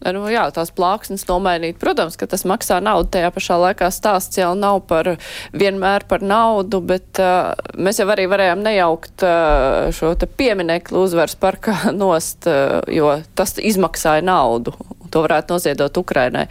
Nu, 0.03 0.23
jā, 0.27 0.43
tās 0.51 0.71
plāksnes 0.75 1.23
nomainīt. 1.29 1.77
Protams, 1.79 2.17
ka 2.19 2.27
tas 2.27 2.43
maksā 2.49 2.79
naudu. 2.83 3.07
Tajā 3.13 3.29
pašā 3.31 3.59
laikā 3.61 3.87
stāsts 3.93 4.39
jau 4.39 4.51
nav 4.57 4.81
par 4.89 5.13
vienmēr 5.55 6.03
par 6.09 6.25
naudu, 6.25 6.81
bet 6.83 7.21
uh, 7.23 7.53
mēs 7.79 8.01
jau 8.01 8.09
arī 8.11 8.27
varējām 8.31 8.65
nejaukt 8.65 9.23
uh, 9.23 9.93
šo 9.95 10.11
pieminekli 10.37 10.99
uzvaras 10.99 11.37
parkā 11.39 11.77
nost, 12.03 12.49
uh, 12.51 12.81
jo 12.91 13.15
tas 13.37 13.55
izmaksāja 13.61 14.25
naudu. 14.27 14.75
To 15.13 15.23
varētu 15.23 15.55
noziedot 15.55 15.97
Ukrainai. 16.01 16.47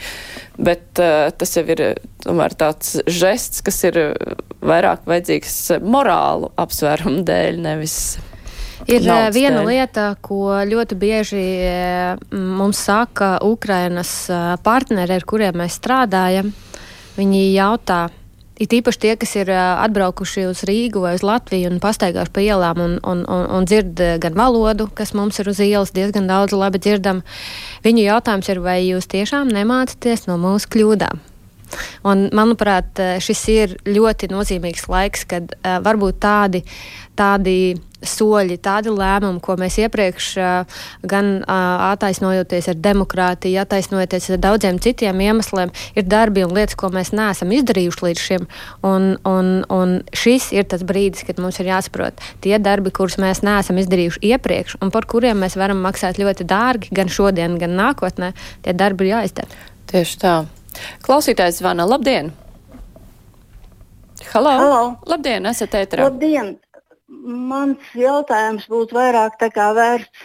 Bet 0.57 1.03
uh, 1.03 1.29
tas 1.37 1.57
jau 1.59 1.67
ir 1.75 1.85
tomēr 2.25 2.57
tāds 2.57 3.01
žests, 3.11 3.61
kas 3.67 3.85
ir 3.91 4.01
vairāk 4.65 5.05
vajadzīgs 5.09 5.59
morālu 5.85 6.53
apsvērumu 6.63 7.27
dēļ, 7.27 7.65
nevis 7.67 7.99
Ir 8.91 9.05
Naudas 9.07 9.35
viena 9.37 9.61
dēļ. 9.61 9.69
lieta, 9.69 10.07
ko 10.25 10.57
ļoti 10.67 10.99
bieži 10.99 11.45
mums 12.33 12.81
saka 12.83 13.37
Ukrainas 13.47 14.27
partneri, 14.65 15.15
ar 15.19 15.27
kuriem 15.29 15.61
mēs 15.63 15.79
strādājam. 15.79 16.51
Viņi 17.17 17.43
jautā, 17.53 18.09
it 18.59 18.73
īpaši 18.73 19.03
tie, 19.05 19.15
kas 19.21 19.35
ir 19.37 19.51
atbraukuši 19.55 20.47
uz 20.51 20.63
Rīgu 20.69 21.05
vai 21.05 21.15
uz 21.19 21.25
Latviju 21.27 21.71
un 21.71 21.81
pastaigājuši 21.83 22.35
pa 22.35 22.45
ielām 22.45 22.81
un, 22.83 22.95
un, 23.03 23.25
un, 23.27 23.49
un 23.59 23.69
dzird 23.69 24.01
gan 24.23 24.39
valodu, 24.39 24.89
kas 24.95 25.15
mums 25.15 25.39
ir 25.43 25.53
uz 25.53 25.61
ielas 25.63 25.95
diezgan 25.95 26.31
daudz 26.31 26.57
labi 26.57 26.83
dzirdam. 26.83 27.23
Viņu 27.85 28.09
jautājums 28.09 28.49
ir, 28.49 28.63
vai 28.65 28.81
jūs 28.87 29.11
tiešām 29.13 29.53
nemācāties 29.53 30.27
no 30.31 30.41
mūsu 30.41 30.73
kļūdām? 30.73 31.32
Un, 32.09 32.27
manuprāt, 32.35 33.01
šis 33.23 33.47
ir 33.53 33.79
ļoti 33.89 34.31
nozīmīgs 34.33 34.89
laiks, 34.93 35.27
kad 35.31 35.57
uh, 35.59 35.79
varbūt 35.85 36.21
tādi, 36.23 36.63
tādi 37.19 37.57
soļi, 38.03 38.59
tādi 38.63 38.93
lēmumi, 38.93 39.41
ko 39.43 39.57
mēs 39.61 39.79
iepriekš 39.83 40.29
gan 41.09 41.31
attaisnojoties 41.47 42.69
ar 42.73 42.79
demokrātiju, 42.83 43.61
attaisnojoties 43.63 44.31
ar 44.35 44.43
daudziem 44.43 44.81
citiem 44.83 45.23
iemesliem, 45.23 45.73
ir 45.97 46.07
darbi 46.09 46.45
un 46.47 46.55
lietas, 46.57 46.77
ko 46.79 46.93
mēs 46.95 47.13
neesam 47.17 47.53
izdarījuši 47.55 48.07
līdz 48.07 48.25
šim. 48.27 48.49
Un, 48.87 49.13
un, 49.29 49.53
un 49.73 49.99
šis 50.17 50.51
ir 50.57 50.67
tas 50.71 50.85
brīdis, 50.87 51.27
kad 51.29 51.41
mums 51.43 51.61
ir 51.63 51.71
jāsaprot 51.73 52.23
tie 52.45 52.57
darbi, 52.63 52.95
kurus 52.95 53.19
mēs 53.23 53.45
neesam 53.47 53.79
izdarījuši 53.83 54.25
iepriekš 54.33 54.81
un 54.83 54.93
par 54.95 55.07
kuriem 55.11 55.43
mēs 55.43 55.59
varam 55.61 55.83
maksāt 55.85 56.21
ļoti 56.23 56.49
dārgi 56.49 56.93
gan 56.95 57.13
šodien, 57.13 57.59
gan 57.61 57.77
nākotnē. 57.79 58.33
Tie 58.65 58.75
darbi 58.77 59.07
ir 59.07 59.17
jāizdara. 59.17 59.63
Tieši 59.93 60.19
tā. 60.23 60.37
Klausītājs 61.05 61.61
zvana. 61.61 61.87
Labdien! 61.89 62.33
Halo! 64.33 64.53
Halo. 64.59 64.83
Labdien, 65.07 65.47
esat 65.51 65.75
ētrā! 65.83 66.07
Labdien! 66.09 66.55
Mans 67.23 67.91
jautājums 67.95 68.65
būtu 68.73 68.97
vairāk 68.97 69.37
vērsts 69.55 70.23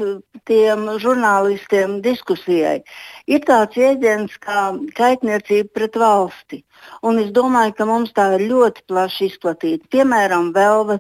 tiem 0.48 0.86
žurnālistiem 1.04 2.00
diskusijai. 2.02 2.80
Ir 3.28 3.44
tāds 3.46 3.78
jēdziens 3.78 4.38
kā 4.42 4.72
kaitniecība 4.98 5.70
pret 5.76 6.00
valsti. 6.00 6.64
Un 7.04 7.20
es 7.20 7.30
domāju, 7.36 7.76
ka 7.78 7.86
mums 7.86 8.16
tā 8.16 8.32
ir 8.40 8.48
ļoti 8.50 8.88
plaši 8.88 9.30
izplatīta. 9.30 9.86
Piemēram, 9.92 10.54
Velva 10.56 10.98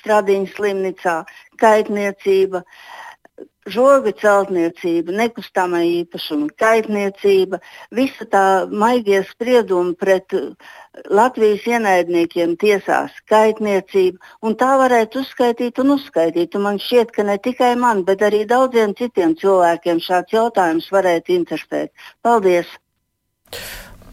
Stradiņas 0.00 0.56
slimnīcā 0.56 1.16
kaitniecība, 1.60 2.64
žoga 3.70 4.12
celtniecība, 4.18 5.14
nekustamā 5.14 5.82
īpašuma 5.86 6.50
kaitniecība, 6.58 7.60
visa 7.94 8.26
tā 8.30 8.44
maigie 8.70 9.22
spriedumi 9.28 9.94
pret 9.98 10.34
Latvijas 11.08 11.64
ienaidniekiem 11.70 12.56
tiesās 12.60 13.14
kaitniecību, 13.30 14.18
un 14.42 14.56
tā 14.58 14.72
varētu 14.80 15.22
uzskaitīt 15.22 15.78
un 15.80 15.94
uzskaitīt. 15.96 16.56
Un 16.58 16.66
man 16.66 16.80
šķiet, 16.82 17.14
ka 17.14 17.24
ne 17.28 17.38
tikai 17.38 17.74
man, 17.80 18.04
bet 18.08 18.24
arī 18.26 18.44
daudziem 18.48 18.96
citiem 18.98 19.36
cilvēkiem 19.38 20.02
šāds 20.02 20.34
jautājums 20.34 20.90
varētu 20.92 21.36
interesēt. 21.38 21.92
Paldies! 22.22 22.68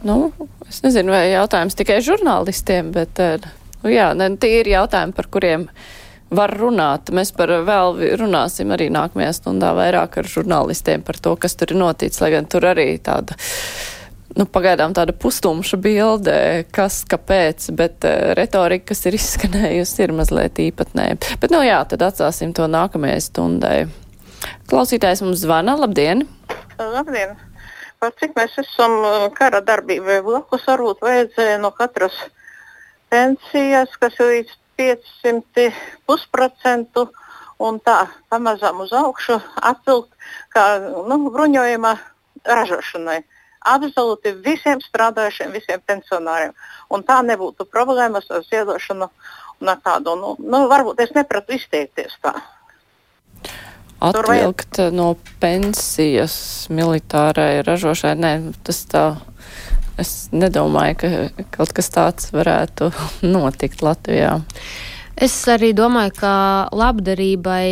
Nu, 0.03 0.31
es 0.69 0.79
nezinu, 0.85 1.11
vai 1.11 1.25
jautājums 1.33 1.75
tikai 1.75 1.99
žurnālistiem, 2.05 2.93
bet 2.95 3.19
eh, 3.19 3.49
nu, 3.83 3.91
jā, 3.91 4.13
tie 4.39 4.53
ir 4.61 4.69
jautājumi, 4.71 5.15
par 5.17 5.27
kuriem 5.27 5.67
var 6.29 6.53
runāt. 6.57 7.11
Mēs 7.15 7.31
par 7.35 7.51
vēl 7.65 8.01
runāsim 8.21 8.73
arī 8.73 8.89
nākamajā 8.93 9.33
stundā 9.39 9.71
vairāk 9.77 10.19
ar 10.21 10.29
žurnālistiem 10.29 11.05
par 11.05 11.17
to, 11.21 11.35
kas 11.39 11.57
tur 11.57 11.73
ir 11.73 11.81
noticis, 11.81 12.21
lai 12.21 12.33
gan 12.35 12.49
tur 12.49 12.67
arī 12.69 12.91
tāda 13.03 13.37
nu, 14.37 14.45
pagaidām 14.45 14.93
tāda 14.97 15.15
pustumša 15.17 15.79
bilde, 15.81 16.37
kas, 16.75 17.01
kāpēc, 17.09 17.69
bet 17.77 18.05
uh, 18.07 18.31
retorika, 18.37 18.91
kas 18.93 19.05
ir 19.09 19.17
izskanējusi, 19.17 20.03
ir 20.05 20.15
mazliet 20.15 20.61
īpatnēja. 20.69 21.19
Bet, 21.41 21.49
nu 21.53 21.63
jā, 21.65 21.81
tad 21.89 22.05
atstāsim 22.05 22.53
to 22.55 22.69
nākamajai 22.69 23.19
stundai. 23.25 23.77
Klausītājs 24.69 25.23
mums 25.25 25.41
zvana. 25.43 25.75
Labdien! 25.79 26.27
Labdien! 26.79 27.35
Par 27.99 28.13
cik 28.21 28.37
mēs 28.37 28.53
esam 28.61 28.93
uh, 29.01 29.25
kara 29.35 29.59
darbībai 29.65 30.21
blakus, 30.23 30.63
varbūt 30.69 31.01
vajadzēja 31.03 31.57
no 31.59 31.73
katras 31.75 32.15
pensijas, 33.11 33.97
kas 33.99 34.15
ir 34.21 34.29
līdz 34.35 34.55
500 34.79 35.71
pusprocentu, 36.07 37.09
un 37.59 37.79
tā 37.83 38.05
pamazām 38.31 38.79
uz 38.85 38.93
augšu 38.95 39.35
atvilkt 39.59 40.15
kā 40.53 40.65
nu, 40.79 41.19
bruņojuma 41.33 41.97
ražošanai. 42.47 43.19
Absolūti 43.69 44.31
visiem 44.39 44.79
strādājušiem, 44.79 45.51
visiem 45.51 45.81
pensionāriem. 45.83 46.53
Un 46.95 47.03
tā 47.03 47.19
nebūtu 47.27 47.67
problēmas 47.67 48.29
ar 48.31 48.45
ziedošanu 48.47 49.09
tādu. 49.83 50.15
Nu, 50.15 50.35
nu, 50.39 50.63
varbūt 50.71 51.03
es 51.03 51.11
nepratu 51.11 51.57
izteikties 51.57 52.15
tā. 52.23 52.37
Atvilkt 53.99 54.79
no 54.95 55.17
pensijas 55.43 56.69
militārai 56.71 57.59
ražošai, 57.67 58.15
nē, 58.15 58.31
tas 58.63 58.85
tā. 58.87 59.03
Es 59.99 60.29
nedomāju, 60.31 60.95
ka 61.01 61.45
kaut 61.57 61.73
kas 61.75 61.91
tāds 61.91 62.31
varētu 62.35 62.91
notikt 63.35 63.83
Latvijā. 63.85 64.37
Es 65.19 65.35
arī 65.51 65.73
domāju, 65.75 66.15
ka 66.21 66.33
labdarībai 66.71 67.67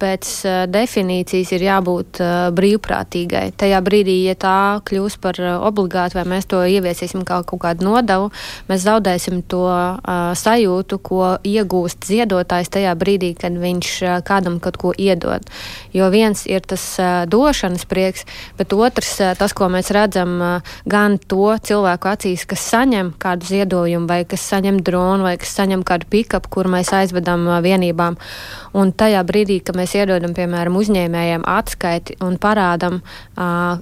pēc 0.00 0.30
uh, 0.46 0.54
definīcijas 0.70 1.52
ir 1.56 1.64
jābūt 1.66 2.20
uh, 2.22 2.32
brīvprātīgai. 2.56 3.50
Tajā 3.58 3.80
brīdī, 3.84 4.16
ja 4.26 4.34
tā 4.38 4.56
kļūs 4.86 5.18
par 5.22 5.38
uh, 5.42 5.56
obligātu, 5.66 6.18
vai 6.18 6.26
mēs 6.36 6.48
to 6.50 6.62
ieviesīsim 6.66 7.24
kā 7.26 7.40
kaut 7.46 7.62
kādu 7.62 7.86
nodevu, 7.86 8.30
mēs 8.70 8.84
zaudēsim 8.86 9.42
to 9.48 9.64
uh, 9.68 10.32
sajūtu, 10.36 10.98
ko 11.04 11.36
iegūst 11.46 12.08
ziedotājs 12.08 12.72
tajā 12.74 12.94
brīdī, 12.98 13.32
kad 13.38 13.56
viņš 13.60 13.92
uh, 14.02 14.16
kādam 14.26 14.58
kaut 14.62 14.78
ko 14.80 14.92
iedod. 14.96 15.44
Jo 15.96 16.10
viens 16.12 16.46
ir 16.48 16.64
tas 16.66 16.84
uh, 17.00 17.24
došanas 17.30 17.86
prieks, 17.88 18.26
bet 18.58 18.74
otrs 18.76 19.14
uh, 19.20 19.34
tas, 19.38 19.54
ko 19.56 19.70
mēs 19.72 19.92
redzam 19.94 20.36
uh, 20.40 20.74
gan 20.88 21.18
to 21.18 21.54
cilvēku 21.62 22.12
acīs, 22.12 22.46
kas 22.48 22.64
saņem 22.72 23.14
kādu 23.22 23.48
ziedojumu, 23.48 24.08
vai 24.10 24.22
kas 24.28 24.44
saņem 24.50 24.80
dronu, 24.84 25.26
vai 25.28 25.36
kas 25.40 25.54
saņem 25.58 25.84
kādu 25.86 26.08
pikapu, 26.10 26.50
kur 26.58 26.70
mēs 26.72 26.92
aizvedam 26.96 27.46
uh, 27.48 27.60
vienībām. 27.64 28.18
Un 28.76 28.92
tajā 28.92 29.22
brīdī, 29.26 29.60
kad 29.64 29.78
mēs 29.78 29.85
iedodam, 29.94 30.32
piemēram, 30.36 30.76
uzņēmējiem 30.80 31.44
atskaiti 31.46 32.16
un 32.24 32.38
parādam 32.42 32.98
uh, 33.02 33.78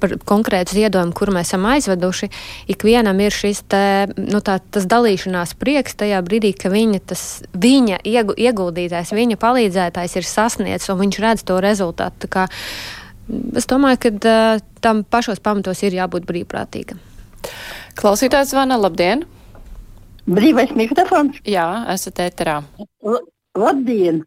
par 0.00 0.14
konkrētu 0.28 0.76
ziedojumu, 0.76 1.14
kur 1.16 1.32
mēs 1.34 1.50
esam 1.50 1.66
aizveduši, 1.70 2.28
ikvienam 2.74 3.18
ir 3.24 3.34
šis 3.34 3.64
te, 3.72 3.82
nu, 4.14 4.42
tā, 4.44 4.58
tas 4.74 4.86
dalīšanās 4.90 5.56
prieks 5.58 5.98
tajā 5.98 6.20
brīdī, 6.26 6.52
ka 6.54 6.70
viņa, 6.72 7.02
tas, 7.10 7.24
viņa 7.56 8.02
iegu, 8.08 8.36
ieguldītājs, 8.38 9.14
viņa 9.16 9.40
palīdzētājs 9.42 10.18
ir 10.20 10.28
sasniedzis 10.28 10.92
un 10.92 11.02
viņš 11.02 11.20
redz 11.24 11.46
to 11.48 11.58
rezultātu. 11.64 12.30
Kā, 12.30 12.46
es 13.58 13.66
domāju, 13.70 14.04
ka 14.04 14.14
uh, 14.14 14.62
tam 14.84 15.02
pašos 15.02 15.42
pamatos 15.42 15.82
ir 15.82 15.98
jābūt 15.98 16.28
brīvprātīgam. 16.28 17.02
Klausītājs 17.98 18.52
zvana, 18.52 18.78
labdien! 18.78 19.24
Brīvais 20.28 20.74
mikrofons? 20.76 21.38
Jā, 21.48 21.66
esat 21.94 22.20
ēterā. 22.20 22.60
Labdien! 23.56 24.20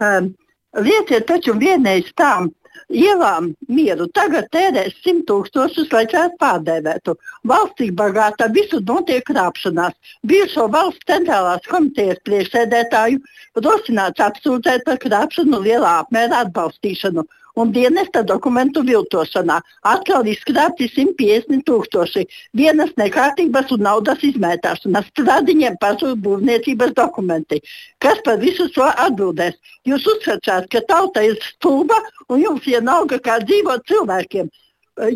Um, 0.00 0.32
lieciet 0.78 1.26
taču 1.26 1.54
vienreiz 1.58 2.10
tām 2.16 2.50
ielām 2.90 3.50
mieru. 3.68 4.06
Tagad 4.14 4.48
tērēs 4.54 4.96
simt 5.04 5.26
tūkstošus, 5.30 5.90
lai 5.94 6.04
šādu 6.10 6.38
pārdēvētu. 6.42 7.14
Valstī 7.46 7.90
bagātā 7.94 8.50
visur 8.54 8.82
notiek 8.86 9.24
krāpšanās. 9.26 9.94
Bijušo 10.26 10.68
valsts 10.74 11.06
centrālās 11.10 11.66
komitejas 11.70 12.22
priekšsēdētāju 12.26 13.20
rosināts 13.64 14.22
apsūdzēt 14.26 14.86
par 14.86 14.98
krāpšanu 15.02 15.62
lielā 15.66 16.00
apmērā 16.04 16.44
atbalstīšanu 16.46 17.26
un 17.60 17.72
dienesta 17.74 18.22
dokumentu 18.26 18.82
viltošanā. 18.86 19.58
Atkal 19.88 20.28
izkrāpti 20.30 20.88
150 20.90 21.64
tūkstoši. 21.68 22.24
Dienas 22.56 22.94
nekārtības 23.00 23.74
un 23.76 23.84
naudas 23.86 24.24
izmētāšanas. 24.26 25.10
Stradiņiem 25.12 25.76
pazūd 25.82 26.22
būvniecības 26.24 26.96
dokumenti. 26.96 27.60
Kas 28.02 28.22
par 28.26 28.40
visu 28.42 28.68
šo 28.74 28.88
atbildēs? 28.90 29.58
Jūs 29.88 30.08
uzskatāt, 30.14 30.70
ka 30.72 30.82
tauta 30.88 31.24
ir 31.26 31.38
stulba 31.44 32.00
un 32.28 32.42
jums 32.44 32.66
vienalga, 32.66 33.20
kā 33.22 33.38
dzīvot 33.44 33.86
cilvēkiem. 33.90 34.50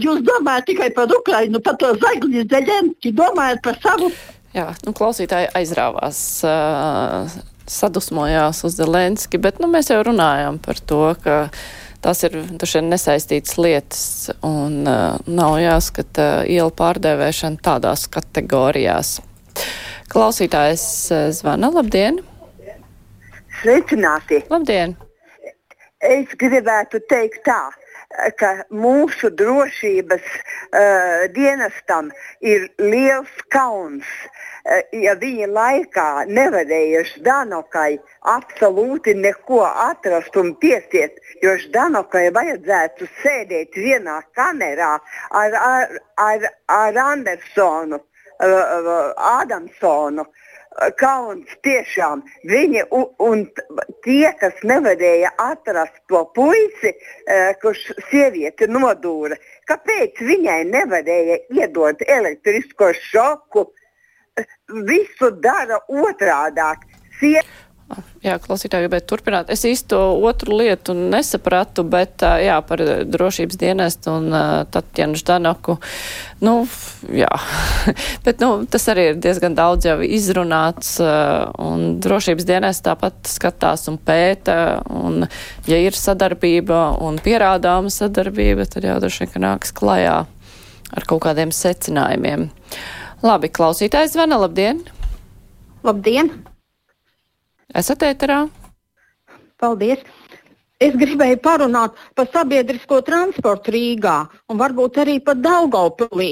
Jūs 0.01 0.23
domājat 0.25 0.71
tikai 0.71 0.93
par 0.97 1.11
Ukrajinu, 1.13 1.61
par 1.61 1.77
to 1.81 1.91
Zagļu 2.01 2.47
Zeļenski, 2.49 3.13
domājat 3.13 3.61
par 3.65 3.77
savu. 3.83 4.09
Jā, 4.55 4.71
nu, 4.87 4.95
klausītāji 4.97 5.51
aizrāvās, 5.59 6.19
uh, 6.47 7.33
sadusmojās 7.67 8.63
uz 8.65 8.77
Zelenski, 8.79 9.41
bet 9.43 9.59
nu, 9.61 9.69
mēs 9.73 9.91
jau 9.91 9.99
runājam 10.07 10.61
par 10.63 10.79
to, 10.79 11.03
ka 11.25 11.37
tās 12.05 12.25
ir 12.27 12.37
nesaistītas 12.85 13.57
lietas 13.61 14.03
un 14.45 14.83
uh, 14.85 15.17
nav 15.27 15.57
jāskata 15.63 16.27
uh, 16.43 16.51
ielu 16.51 16.73
pārdēvēšana 16.77 17.63
tādās 17.65 18.07
kategorijās. 18.13 19.17
Klausītājs 20.13 20.85
uh, 21.11 21.27
zvana, 21.35 21.73
labdien! 21.75 22.21
Sveicināti! 23.63 24.45
Labdien! 24.53 24.97
Es 26.05 26.37
gribētu 26.37 27.01
teikt 27.09 27.47
tā 27.49 27.63
ka 28.39 28.51
mūsu 28.71 29.31
drošības 29.39 30.25
uh, 30.25 31.25
dienestam 31.35 32.11
ir 32.41 32.69
liels 32.79 33.33
kauns, 33.55 34.07
uh, 34.07 34.81
ja 35.05 35.17
viņa 35.21 35.49
laikā 35.51 36.09
nevarēja 36.31 37.05
Ždanokai 37.11 37.99
absolūti 38.35 39.17
neko 39.19 39.65
atrast 39.67 40.37
un 40.41 40.55
piesiet, 40.63 41.19
jo 41.43 41.57
Ždanokai 41.67 42.29
vajadzētu 42.37 43.11
sēdēt 43.23 43.77
vienā 43.79 44.21
kamerā 44.39 44.97
ar, 45.31 45.61
ar, 45.61 46.01
ar, 46.29 46.49
ar 46.79 47.05
Andersonu, 47.09 48.01
uh, 48.01 49.13
Adamsonu. 49.35 50.29
Uh, 50.29 50.44
kauns 51.01 51.51
tiešām. 51.67 52.23
Viņi 52.51 52.85
un, 52.95 53.07
un 53.23 53.45
tie, 54.07 54.31
kas 54.41 54.59
nevarēja 54.67 55.35
atrast 55.41 56.01
to 56.11 56.25
puisi, 56.37 56.95
uh, 56.95 57.53
kurš 57.63 57.87
sievieti 58.11 58.69
nodūra, 58.71 59.39
kāpēc 59.71 60.21
viņai 60.25 60.61
nevarēja 60.73 61.41
iedot 61.55 62.05
elektrisko 62.07 62.93
šoku? 63.11 63.69
Visu 64.89 65.31
dara 65.39 65.79
otrādāk. 65.87 66.83
Sie 67.21 67.39
Jā, 68.25 68.39
klausītāji 68.41 68.87
gribētu 68.87 69.09
turpināt. 69.11 69.51
Es 69.53 69.65
īsti 69.69 69.91
to 69.93 70.01
otru 70.25 70.57
lietu 70.61 70.95
nesapratu, 70.97 71.85
bet 71.85 72.23
jā, 72.23 72.57
par 72.65 72.81
drošības 73.11 73.59
dienestu 73.61 74.15
un 74.15 74.37
Tatjanu 74.73 75.19
Ždanaku. 75.21 75.77
Nu, 76.45 76.55
jā, 77.13 77.29
bet 78.27 78.41
nu, 78.45 78.51
tas 78.71 78.89
arī 78.93 79.11
ir 79.11 79.21
diezgan 79.21 79.57
daudz 79.59 79.89
jau 79.91 79.99
izrunāts 80.05 80.97
un 81.03 81.99
drošības 82.05 82.49
dienests 82.49 82.87
tāpat 82.87 83.19
skatās 83.29 83.89
un 83.93 84.01
pēta. 84.01 84.59
Un, 84.89 85.29
ja 85.69 85.81
ir 85.83 85.97
sadarbība 85.99 86.95
un 87.05 87.21
pierādāma 87.23 87.93
sadarbība, 87.93 88.69
tad 88.71 88.89
jau 88.89 88.97
droši 89.05 89.29
vien, 89.29 89.45
nāks 89.49 89.75
klajā 89.77 90.23
ar 90.95 91.09
kaut 91.11 91.25
kādiem 91.27 91.53
secinājumiem. 91.55 92.49
Labi, 93.25 93.53
klausītājs 93.53 94.17
zvana, 94.17 94.41
labdien! 94.43 94.83
Labdien! 95.85 96.33
Esat 97.75 98.05
ēterā? 98.07 98.45
Paldies! 99.59 100.03
Es 100.85 100.95
gribēju 100.99 101.41
parunāt 101.43 101.97
par 102.15 102.29
sabiedrisko 102.31 103.01
transportu 103.07 103.73
Rīgā 103.75 104.15
un 104.53 104.61
varbūt 104.61 105.01
arī 105.03 105.17
par 105.27 105.41
Daugaupilī. 105.43 106.29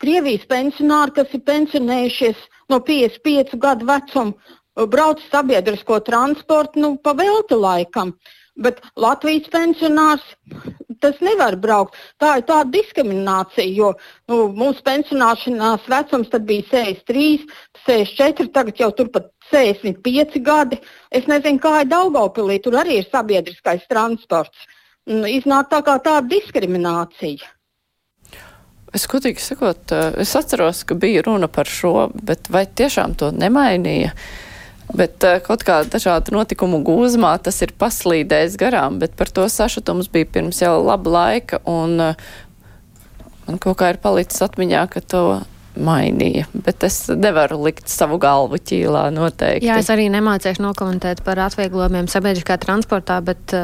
Krievijas 0.00 0.46
pensionāri, 0.48 1.12
kas 1.18 1.34
ir 1.36 1.44
pensionējušies 1.50 2.40
no 2.72 2.80
55 2.88 3.60
gadu 3.60 3.88
vecuma, 3.90 4.56
brauc 4.94 5.20
sabiedrisko 5.28 6.00
transportu 6.08 6.80
nu, 6.80 6.94
pa 6.96 7.12
velti 7.20 7.60
laikam. 7.66 8.14
Bet 8.56 8.80
Latvijas 8.96 9.50
pensionārs 9.52 10.24
tas 11.02 11.20
nevar 11.20 11.56
braukt. 11.60 11.98
Tā 12.18 12.38
ir 12.40 12.46
tāda 12.48 12.72
diskriminācija, 12.74 13.68
jo 13.76 13.92
nu, 14.30 14.48
mūsu 14.56 14.82
pensionāšanās 14.88 15.84
vecums 15.90 16.32
bija 16.48 16.70
63, 16.72 17.44
64, 17.84 18.52
tagad 18.56 18.80
jau 18.80 18.90
turpat 18.96 19.28
65 19.50 20.40
gadi. 20.44 20.80
Es 21.10 21.28
nezinu, 21.30 21.60
kā 21.62 21.82
ir 21.82 21.90
Daugaupilī, 21.90 22.58
tur 22.62 22.78
arī 22.80 23.00
ir 23.00 23.08
sabiedriskais 23.08 23.86
transports. 23.90 24.66
Nu, 25.08 25.24
iznāk 25.24 25.70
tā 25.72 25.80
kā 25.84 25.96
tāda 26.04 26.26
diskriminācija. 26.28 27.54
Es 28.96 29.04
godīgi 29.08 29.42
sakot, 29.44 29.92
es 30.20 30.30
atceros, 30.36 30.82
ka 30.88 30.96
bija 30.96 31.22
runa 31.26 31.48
par 31.52 31.68
šo, 31.68 32.08
bet 32.12 32.48
vai 32.52 32.64
tiešām 32.66 33.16
to 33.20 33.28
nemainīja? 33.36 34.14
Bet 34.88 35.24
uh, 35.28 35.36
kaut 35.44 35.64
kā 35.68 35.82
dažādu 35.84 36.32
notikumu 36.32 36.80
gūzmā 36.84 37.34
tas 37.44 37.60
ir 37.64 37.74
paslīdējis 37.76 38.56
garām, 38.60 38.96
bet 39.02 39.12
par 39.20 39.28
to 39.28 39.44
sašutums 39.52 40.08
bija 40.12 40.28
pirms 40.32 40.62
jau 40.62 40.78
laba 40.80 41.12
laika, 41.12 41.60
un 41.68 42.00
uh, 42.00 42.28
man 43.44 43.60
kaut 43.60 43.76
kā 43.82 43.92
ir 43.92 44.00
palicis 44.00 44.40
atmiņā, 44.48 44.86
ka 44.94 45.04
to 45.04 45.22
mainīja, 45.84 46.46
bet 46.66 46.84
es 46.86 47.00
nevaru 47.12 47.60
likt 47.64 47.88
savu 47.92 48.18
galvu 48.22 48.58
ķīlā 48.58 49.08
noteikti. 49.14 49.68
Jā, 49.68 49.78
es 49.82 49.90
arī 49.94 50.08
nemācīšu 50.12 50.64
nokomentēt 50.64 51.22
par 51.26 51.40
atvieglojumiem 51.46 52.10
sabiedriskā 52.10 52.58
transportā, 52.62 53.20
bet 53.24 53.54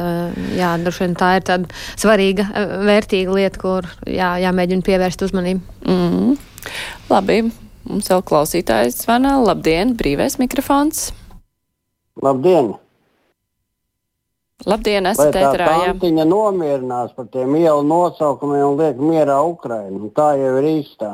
jā, 0.55 0.71
droši 0.81 1.05
vien 1.05 1.19
tā 1.19 1.35
ir 1.39 1.45
tāda 1.51 1.83
svarīga, 1.95 2.47
vērtīga 2.87 3.35
lieta, 3.35 3.61
kur 3.61 3.91
jā, 4.07 4.35
jāmēģina 4.45 4.87
pievērst 4.87 5.27
uzmanību. 5.27 5.61
Mm 5.85 6.09
-hmm. 6.15 6.41
Labi, 7.09 7.43
Mums 7.85 8.09
vēl 8.09 8.23
klausītājs 8.25 9.03
zvana. 9.03 9.35
Labdien, 9.45 9.93
brīvais 9.97 10.39
mikrofons. 10.41 11.11
Labdien! 12.23 12.73
Labdien, 14.63 15.03
esat 15.09 15.35
ētrā, 15.35 15.65
jā. 15.83 15.93
Viņa 15.99 16.23
nomierinās 16.29 17.11
par 17.17 17.27
tiem 17.33 17.57
ielu 17.59 17.83
nosaukumiem 17.83 18.63
un 18.69 18.77
liek 18.79 19.01
mierā 19.03 19.41
Ukrainu. 19.43 20.07
Tā 20.15 20.29
jau 20.39 20.53
ir 20.61 20.67
īstā, 20.69 21.09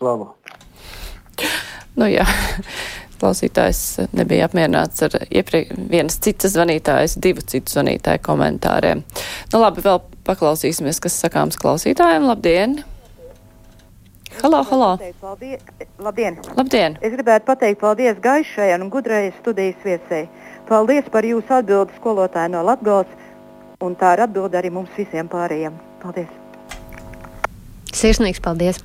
labu. 0.00 0.30
Nu 2.00 2.08
jā, 2.08 2.24
klausītājs 3.20 4.08
nebija 4.16 4.48
apmierināts 4.48 5.04
ar 5.04 5.18
iepriek 5.28 5.74
vienas 5.92 6.16
citas 6.24 6.56
zvanītājas, 6.56 7.18
divu 7.20 7.44
citu 7.44 7.76
zvanītāju 7.76 8.24
komentāriem. 8.24 9.04
Nu 9.52 9.60
labi, 9.60 9.84
vēl 9.84 10.00
paklausīsimies, 10.24 11.02
kas 11.04 11.20
sakāms 11.20 11.60
klausītājiem. 11.60 12.24
Labdien! 12.32 12.80
Halo, 14.40 14.64
halo! 14.64 14.94
Labdien! 16.00 16.40
Labdien! 16.56 16.96
Es 17.04 17.12
gribētu 17.12 17.44
pateikt 17.52 17.82
paldies 17.84 18.16
gaišajai 18.24 18.80
un 18.80 18.88
gudrajai 18.88 19.34
studijas 19.36 19.84
viesai. 19.84 20.24
Paldies 20.70 21.08
par 21.10 21.26
jūsu 21.26 21.50
atbildi 21.56 21.96
skolotāju 21.96 22.52
no 22.52 22.60
Latgales, 22.62 23.10
un 23.82 23.96
tā 23.98 24.12
ir 24.14 24.22
atbilde 24.28 24.60
arī 24.60 24.70
mums 24.70 24.92
visiem 24.94 25.26
pārējiem. 25.32 25.74
Paldies! 26.02 26.30
Sirsnīgs 27.90 28.38
paldies! 28.44 28.78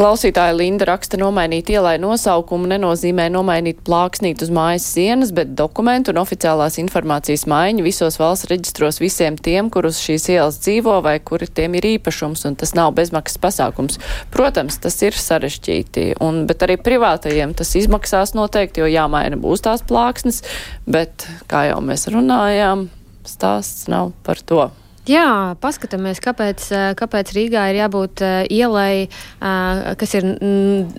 Klausītāja 0.00 0.54
Linda 0.56 0.86
raksta, 0.88 1.18
nomainīt 1.20 1.68
ielai 1.74 1.98
nosaukumu 2.00 2.70
nenozīmē 2.70 3.26
nomainīt 3.34 3.82
plāksnīt 3.84 4.40
uz 4.40 4.48
mājas 4.48 4.86
sienas, 4.94 5.28
bet 5.36 5.50
dokumentu 5.58 6.14
un 6.14 6.22
oficiālās 6.22 6.78
informācijas 6.80 7.44
maiņu 7.52 7.84
visos 7.84 8.16
valsts 8.16 8.48
reģistros 8.48 9.02
visiem 9.02 9.36
tiem, 9.36 9.68
kurus 9.68 10.00
šīs 10.00 10.30
ielas 10.32 10.56
dzīvo 10.64 10.96
vai 11.04 11.18
kuri 11.20 11.50
tiem 11.52 11.76
ir 11.76 11.90
īpašums, 11.90 12.46
un 12.48 12.56
tas 12.56 12.72
nav 12.78 12.94
bezmaksas 12.96 13.42
pasākums. 13.44 14.00
Protams, 14.32 14.80
tas 14.80 14.96
ir 15.04 15.20
sarežģīti, 15.20 16.14
un, 16.24 16.46
bet 16.48 16.64
arī 16.64 16.80
privātajiem 16.80 17.52
tas 17.60 17.76
izmaksās 17.76 18.32
noteikti, 18.32 18.80
jo 18.80 18.88
jāmaina 18.88 19.36
būs 19.36 19.68
tās 19.68 19.84
plāksnes, 19.84 20.40
bet, 20.88 21.28
kā 21.52 21.66
jau 21.74 21.82
mēs 21.84 22.08
runājām, 22.08 22.88
stāsts 23.28 23.84
nav 23.92 24.14
par 24.24 24.40
to. 24.40 24.70
Jā, 25.10 25.56
paskatāmies, 25.58 26.20
kāpēc, 26.22 26.64
eh, 26.70 26.82
kāpēc 26.94 27.32
Rīgā 27.34 27.64
ir 27.72 27.78
jābūt 27.80 28.20
uh, 28.22 28.44
ielai, 28.46 29.08
uh, 29.40 29.94
kas 29.98 30.14
ir 30.14 30.26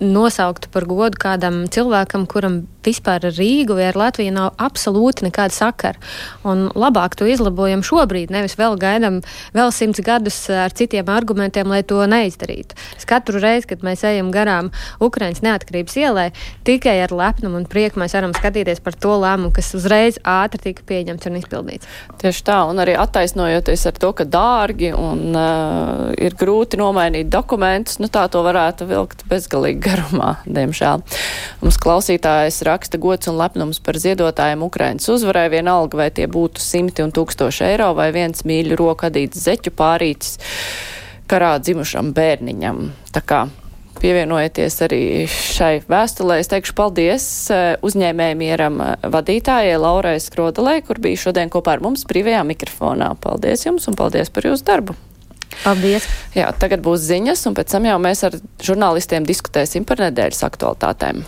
nosaukta 0.01 0.67
par 0.73 0.87
godu 0.89 1.21
kādam 1.21 1.61
cilvēkam, 1.71 2.25
kuram 2.27 2.57
vispār 2.85 3.27
ar 3.29 3.35
Rīgu 3.37 3.77
vai 3.77 3.89
ar 3.89 3.99
Latviju 3.99 4.33
nav 4.35 4.55
absolūti 4.61 5.27
nekāda 5.27 5.55
sakara. 5.55 6.01
Un 6.47 6.69
labāk 6.75 7.15
to 7.19 7.27
izlabojam 7.29 7.83
šobrīd, 7.85 8.33
nevis 8.33 8.57
vēl 8.59 8.77
gaidām 8.81 9.21
vēl 9.55 9.73
simts 9.75 10.01
gadus 10.05 10.37
ar 10.53 10.73
citiem 10.75 11.09
argumentiem, 11.11 11.69
lai 11.71 11.81
to 11.87 12.01
neizdarītu. 12.09 12.77
Es 12.97 13.07
katru 13.09 13.41
reizi, 13.41 13.69
kad 13.71 13.85
mēs 13.85 14.05
ejam 14.07 14.31
garām 14.33 14.71
Ukraiņas 15.03 15.43
neatkarības 15.45 15.97
ielai, 16.01 16.27
tikai 16.67 16.97
ar 17.05 17.13
lepnumu 17.15 17.61
un 17.61 17.67
prieku 17.69 18.01
mēs 18.01 18.15
varam 18.17 18.33
skatīties 18.37 18.81
par 18.83 18.97
to 18.97 19.15
lēmumu, 19.21 19.53
kas 19.55 19.73
uzreiz 19.77 20.19
ātri 20.27 20.61
tika 20.69 20.85
pieņemts 20.87 21.29
un 21.29 21.39
izpildīts. 21.39 21.89
Tieši 22.21 22.45
tā, 22.47 22.59
un 22.69 22.81
arī 22.81 22.95
attaisnojoties 22.99 23.85
ar 23.89 23.99
to, 24.01 24.11
ka 24.17 24.27
dārgi 24.29 24.91
un 24.95 25.35
uh, 25.35 26.09
ir 26.17 26.35
grūti 26.39 26.79
nomainīt 26.81 27.29
dokumentus, 27.31 27.99
nu 28.01 28.09
tā 28.11 28.27
to 28.31 28.43
varētu 28.45 28.87
vilkt 28.89 29.25
bezgalīgi 29.29 29.81
garumā, 29.83 30.35
diemžēl. 30.45 31.03
Mums 31.61 31.79
klausītājs 31.81 32.61
raksta 32.71 32.99
gods 33.01 33.29
un 33.31 33.37
lepnums 33.39 33.81
par 33.83 33.99
ziedotājiem 34.01 34.65
Ukrainas 34.65 35.09
uzvarai, 35.11 35.49
vienalga 35.53 35.99
vai 36.03 36.09
tie 36.15 36.27
būtu 36.31 36.63
simti 36.63 37.05
un 37.05 37.13
tūkstoši 37.15 37.67
eiro 37.73 37.91
vai 37.97 38.09
viens 38.15 38.47
mīļu 38.47 38.79
rokadīts 38.79 39.45
zeķu 39.45 39.75
pārītis 39.77 40.37
karā 41.31 41.57
dzimušam 41.63 42.15
bērniņam. 42.15 42.87
Tā 43.15 43.23
kā 43.23 43.45
pievienojieties 44.01 44.77
arī 44.85 45.01
šai 45.29 45.73
vēstulē. 45.89 46.39
Es 46.41 46.49
teikšu 46.51 46.75
paldies 46.77 47.25
uh, 47.53 47.75
uzņēmēju 47.85 48.39
mieram 48.39 48.81
uh, 48.81 48.95
vadītājai 49.13 49.77
Laurai 49.81 50.17
Skrodelē, 50.21 50.79
kur 50.87 51.01
bija 51.03 51.27
šodien 51.27 51.51
kopā 51.53 51.77
ar 51.77 51.85
mums 51.85 52.07
brīvajā 52.09 52.41
mikrofonā. 52.49 53.13
Paldies 53.21 53.67
jums 53.67 53.87
un 53.91 53.97
paldies 53.99 54.33
par 54.33 54.49
jūsu 54.49 54.65
darbu! 54.67 54.97
Paldies! 55.61 56.07
Jā, 56.33 56.49
tagad 56.57 56.81
būs 56.85 57.03
ziņas, 57.05 57.43
un 57.49 57.57
pēc 57.57 57.75
tam 57.75 57.85
jau 57.89 57.99
mēs 58.01 58.23
ar 58.27 58.39
žurnālistiem 58.63 59.27
diskutēsim 59.27 59.85
par 59.85 60.01
nedēļas 60.07 60.45
aktualitātēm. 60.47 61.21